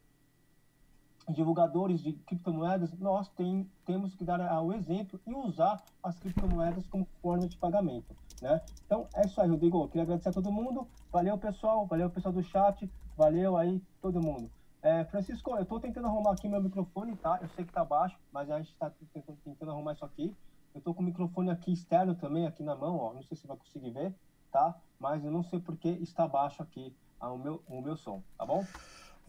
divulgadores 1.33 2.03
de 2.03 2.13
criptomoedas, 2.13 2.93
nós 2.99 3.29
tem, 3.31 3.69
temos 3.85 4.15
que 4.15 4.25
dar 4.25 4.63
o 4.63 4.73
exemplo 4.73 5.21
e 5.27 5.35
usar 5.35 5.83
as 6.03 6.19
criptomoedas 6.19 6.87
como 6.87 7.07
forma 7.21 7.47
de 7.49 7.57
pagamento, 7.57 8.17
né? 8.41 8.61
Então, 8.87 9.07
é 9.15 9.27
isso 9.27 9.41
aí, 9.41 9.49
Rodrigo. 9.49 9.83
Eu 9.83 9.89
queria 9.89 10.03
agradecer 10.03 10.29
a 10.29 10.33
todo 10.33 10.51
mundo. 10.51 10.87
Valeu, 11.13 11.37
pessoal. 11.39 11.87
Valeu, 11.87 12.11
pessoal 12.11 12.33
do 12.33 12.43
chat. 12.43 12.91
Valeu 13.17 13.57
aí, 13.57 13.83
todo 14.01 14.21
mundo. 14.21 14.51
É, 14.83 15.05
Francisco, 15.05 15.51
eu 15.51 15.63
estou 15.63 15.79
tentando 15.79 16.07
arrumar 16.07 16.33
aqui 16.33 16.49
meu 16.49 16.63
microfone, 16.63 17.15
tá? 17.17 17.39
Eu 17.43 17.49
sei 17.51 17.65
que 17.65 17.71
está 17.71 17.85
baixo, 17.85 18.17
mas 18.33 18.51
a 18.51 18.59
gente 18.59 18.73
está 18.73 18.91
tentando, 19.13 19.39
tentando, 19.45 19.71
arrumar 19.71 19.93
isso 19.93 20.05
aqui. 20.05 20.35
Eu 20.75 20.79
estou 20.79 20.95
com 20.95 21.03
o 21.03 21.05
microfone 21.05 21.51
aqui 21.51 21.73
externo 21.73 22.15
também, 22.15 22.47
aqui 22.47 22.63
na 22.63 22.75
mão, 22.75 22.97
ó. 22.97 23.13
Não 23.13 23.23
sei 23.23 23.37
se 23.37 23.47
vai 23.47 23.57
conseguir 23.59 23.91
ver, 23.91 24.15
tá? 24.51 24.75
Mas 24.99 25.23
eu 25.23 25.31
não 25.31 25.43
sei 25.43 25.61
porque 25.61 25.89
está 25.89 26.27
baixo 26.27 26.63
aqui 26.63 26.95
ah, 27.21 27.31
o, 27.31 27.39
meu, 27.39 27.63
o 27.69 27.83
meu 27.83 27.97
som, 27.97 28.23
tá 28.39 28.47
bom? 28.47 28.65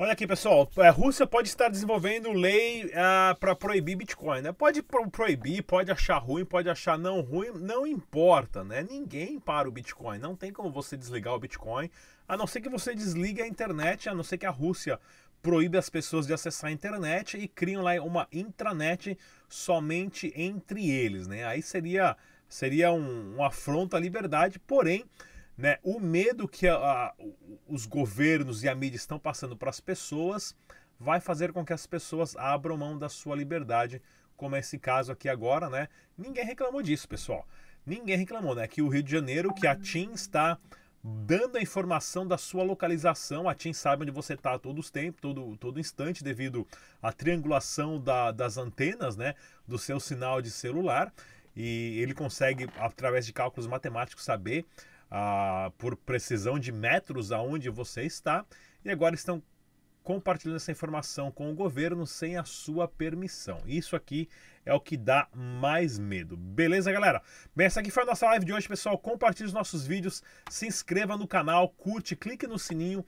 Olha 0.02 0.14
aqui, 0.14 0.26
pessoal. 0.26 0.68
A 0.78 0.90
Rússia 0.90 1.28
pode 1.28 1.48
estar 1.48 1.70
desenvolvendo 1.70 2.32
lei 2.32 2.86
uh, 2.86 2.90
ah, 2.96 3.38
para 3.40 3.56
proibir 3.56 3.96
Bitcoin, 3.96 4.42
né? 4.42 4.52
Pode 4.52 4.82
pro 4.82 5.08
proibir, 5.08 5.62
pode 5.62 5.92
achar 5.92 6.18
ruim, 6.18 6.44
pode 6.44 6.68
achar 6.68 6.98
não 6.98 7.22
ruim, 7.22 7.52
não 7.54 7.86
importa, 7.86 8.64
né? 8.64 8.82
Ninguém 8.82 9.40
para 9.40 9.70
o 9.70 9.72
Bitcoin. 9.72 10.18
Não 10.18 10.36
tem 10.36 10.52
como 10.52 10.72
você 10.72 10.98
desligar 10.98 11.36
o 11.36 11.40
Bitcoin, 11.40 11.88
a 12.28 12.36
não 12.36 12.48
ser 12.48 12.62
que 12.62 12.68
você 12.68 12.96
desligue 12.96 13.44
a 13.44 13.48
internet, 13.48 14.10
a 14.10 14.16
não 14.16 14.24
ser 14.24 14.40
que 14.40 14.46
a 14.48 14.50
Rússia 14.50 15.00
proíbe 15.40 15.78
as 15.78 15.88
pessoas 15.88 16.26
de 16.26 16.34
acessar 16.34 16.72
a 16.72 16.74
internet 16.74 17.38
e 17.38 17.48
criam 17.48 17.84
lá 17.84 17.94
uma 18.02 18.28
intranet 18.32 19.16
somente 19.48 20.34
entre 20.36 20.90
eles, 20.90 21.28
né? 21.28 21.46
Aí 21.46 21.62
seria 21.62 22.18
seria 22.50 22.92
um, 22.92 23.36
um 23.38 23.46
afronto 23.46 23.96
à 23.96 24.00
liberdade, 24.00 24.58
porém 24.58 25.06
né? 25.58 25.78
O 25.84 26.00
medo 26.00 26.48
que 26.48 26.68
a, 26.68 26.76
a, 26.76 27.14
os 27.68 27.86
governos 27.86 28.64
e 28.64 28.70
a 28.70 28.76
mídia 28.76 28.98
estão 28.98 29.20
passando 29.20 29.56
para 29.56 29.70
as 29.70 29.80
pessoas 29.80 30.56
vai 31.00 31.20
fazer 31.20 31.52
com 31.52 31.66
que 31.66 31.74
as 31.74 31.88
pessoas 31.88 32.36
abram 32.36 32.78
mão 32.78 32.98
da 32.98 33.10
sua 33.10 33.36
liberdade, 33.36 34.02
como 34.38 34.56
é 34.56 34.60
esse 34.60 34.78
caso 34.78 35.12
aqui 35.12 35.28
agora, 35.28 35.70
né? 35.70 35.88
Ninguém 36.18 36.46
reclamou 36.46 36.82
disso, 36.82 37.08
pessoal. 37.08 37.48
Ninguém 37.86 38.18
reclamou, 38.18 38.54
né? 38.54 38.68
Que 38.68 38.82
o 38.82 38.88
Rio 38.88 39.02
de 39.02 39.12
Janeiro, 39.12 39.54
que 39.54 39.66
a 39.66 39.76
TIM 39.76 40.12
está 40.14 40.60
dando 41.04 41.58
a 41.58 41.62
informação 41.62 42.28
da 42.28 42.38
sua 42.38 42.64
localização. 42.64 43.50
A 43.50 43.56
TIM 43.56 43.74
sabe 43.74 44.04
onde 44.04 44.12
você 44.12 44.36
está 44.36 44.54
a 44.54 44.60
todos 44.60 44.86
os 44.86 44.92
tempos, 44.92 45.20
todo, 45.20 45.58
todo 45.58 45.80
instante, 45.80 46.24
devido 46.24 46.68
à 47.02 47.12
triangulação 47.12 48.00
da, 48.00 48.32
das 48.32 48.58
antenas, 48.58 49.18
né? 49.18 49.34
Do 49.68 49.80
seu 49.80 50.00
sinal 50.00 50.42
de 50.42 50.52
celular. 50.52 51.12
E 51.56 52.00
ele 52.00 52.14
consegue, 52.14 52.70
através 52.78 53.26
de 53.26 53.34
cálculos 53.34 53.68
matemáticos, 53.68 54.24
saber 54.24 54.66
ah, 55.12 55.72
por 55.78 55.98
precisão 55.98 56.58
de 56.58 56.72
metros 56.72 57.32
aonde 57.34 57.70
você 57.70 58.04
está 58.04 58.46
e 58.84 58.90
agora 58.90 59.14
estão 59.14 59.44
compartilhando 60.04 60.56
essa 60.56 60.72
informação 60.72 61.32
com 61.32 61.52
o 61.52 61.56
governo 61.56 62.08
sem 62.08 62.38
a 62.38 62.44
sua 62.44 62.88
permissão. 62.88 63.62
Isso 63.66 63.96
aqui 63.96 64.28
é 64.66 64.74
o 64.74 64.80
que 64.80 64.98
dá 64.98 65.28
mais 65.34 66.00
medo. 66.00 66.36
Beleza, 66.36 66.92
galera? 66.92 67.22
Bem, 67.56 67.68
essa 67.68 67.82
aqui 67.82 67.92
foi 67.92 68.04
a 68.04 68.08
nossa 68.08 68.26
live 68.28 68.46
de 68.46 68.54
hoje, 68.54 68.68
pessoal. 68.68 68.98
Compartilhe 68.98 69.48
os 69.48 69.54
nossos 69.54 69.86
vídeos, 69.86 70.24
se 70.50 70.66
inscreva 70.66 71.18
no 71.18 71.28
canal, 71.28 71.70
curte, 71.70 72.16
clique 72.16 72.48
no 72.48 72.58
sininho. 72.58 73.06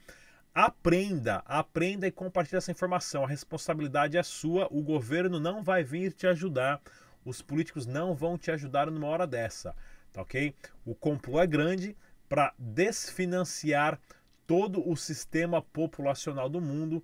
Aprenda, 0.53 1.41
aprenda 1.47 2.05
e 2.05 2.11
compartilhe 2.11 2.57
essa 2.57 2.71
informação. 2.71 3.23
A 3.23 3.27
responsabilidade 3.27 4.17
é 4.17 4.23
sua, 4.23 4.67
o 4.69 4.83
governo 4.83 5.39
não 5.39 5.63
vai 5.63 5.83
vir 5.83 6.13
te 6.13 6.27
ajudar, 6.27 6.79
os 7.25 7.41
políticos 7.41 7.87
não 7.87 8.13
vão 8.13 8.37
te 8.37 8.51
ajudar 8.51 8.91
numa 8.91 9.07
hora 9.07 9.25
dessa, 9.25 9.75
tá 10.13 10.21
ok? 10.21 10.55
O 10.85 10.95
complô 10.95 11.41
é 11.41 11.47
grande 11.47 11.97
para 12.29 12.53
desfinanciar 12.57 13.99
todo 14.47 14.87
o 14.87 14.95
sistema 14.95 15.61
populacional 15.61 16.47
do 16.47 16.61
mundo, 16.61 17.03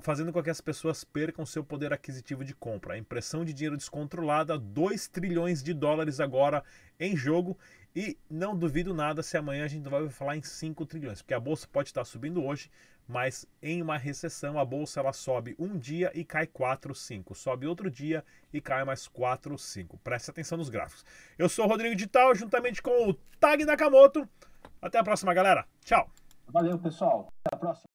fazendo 0.00 0.32
com 0.32 0.42
que 0.42 0.50
as 0.50 0.60
pessoas 0.60 1.04
percam 1.04 1.46
seu 1.46 1.64
poder 1.64 1.92
aquisitivo 1.92 2.44
de 2.44 2.54
compra. 2.54 2.94
A 2.94 2.98
impressão 2.98 3.44
de 3.44 3.52
dinheiro 3.52 3.76
descontrolada, 3.76 4.58
2 4.58 5.08
trilhões 5.08 5.62
de 5.62 5.72
dólares 5.72 6.20
agora 6.20 6.62
em 6.98 7.16
jogo. 7.16 7.56
E 7.94 8.18
não 8.28 8.56
duvido 8.56 8.94
nada 8.94 9.22
se 9.22 9.36
amanhã 9.36 9.64
a 9.64 9.68
gente 9.68 9.88
vai 9.88 10.08
falar 10.08 10.36
em 10.36 10.42
5 10.42 10.86
trilhões, 10.86 11.20
porque 11.20 11.34
a 11.34 11.40
bolsa 11.40 11.68
pode 11.70 11.90
estar 11.90 12.04
subindo 12.04 12.42
hoje, 12.42 12.70
mas 13.06 13.46
em 13.62 13.82
uma 13.82 13.96
recessão 13.96 14.58
a 14.58 14.64
bolsa 14.64 15.00
ela 15.00 15.12
sobe 15.12 15.54
um 15.58 15.78
dia 15.78 16.10
e 16.14 16.24
cai 16.24 16.46
4, 16.46 16.94
5. 16.94 17.34
Sobe 17.34 17.66
outro 17.66 17.90
dia 17.90 18.24
e 18.52 18.60
cai 18.60 18.84
mais 18.84 19.06
4, 19.08 19.56
5. 19.56 19.98
Preste 19.98 20.30
atenção 20.30 20.58
nos 20.58 20.68
gráficos. 20.68 21.04
Eu 21.38 21.48
sou 21.48 21.64
o 21.64 21.68
Rodrigo 21.68 21.94
Digital, 21.94 22.34
juntamente 22.34 22.82
com 22.82 23.10
o 23.10 23.14
Tag 23.38 23.64
Nakamoto. 23.64 24.28
Até 24.80 24.98
a 24.98 25.04
próxima, 25.04 25.34
galera. 25.34 25.66
Tchau. 25.84 26.10
Valeu, 26.48 26.78
pessoal. 26.78 27.32
Até 27.44 27.56
a 27.56 27.58
próxima. 27.58 27.91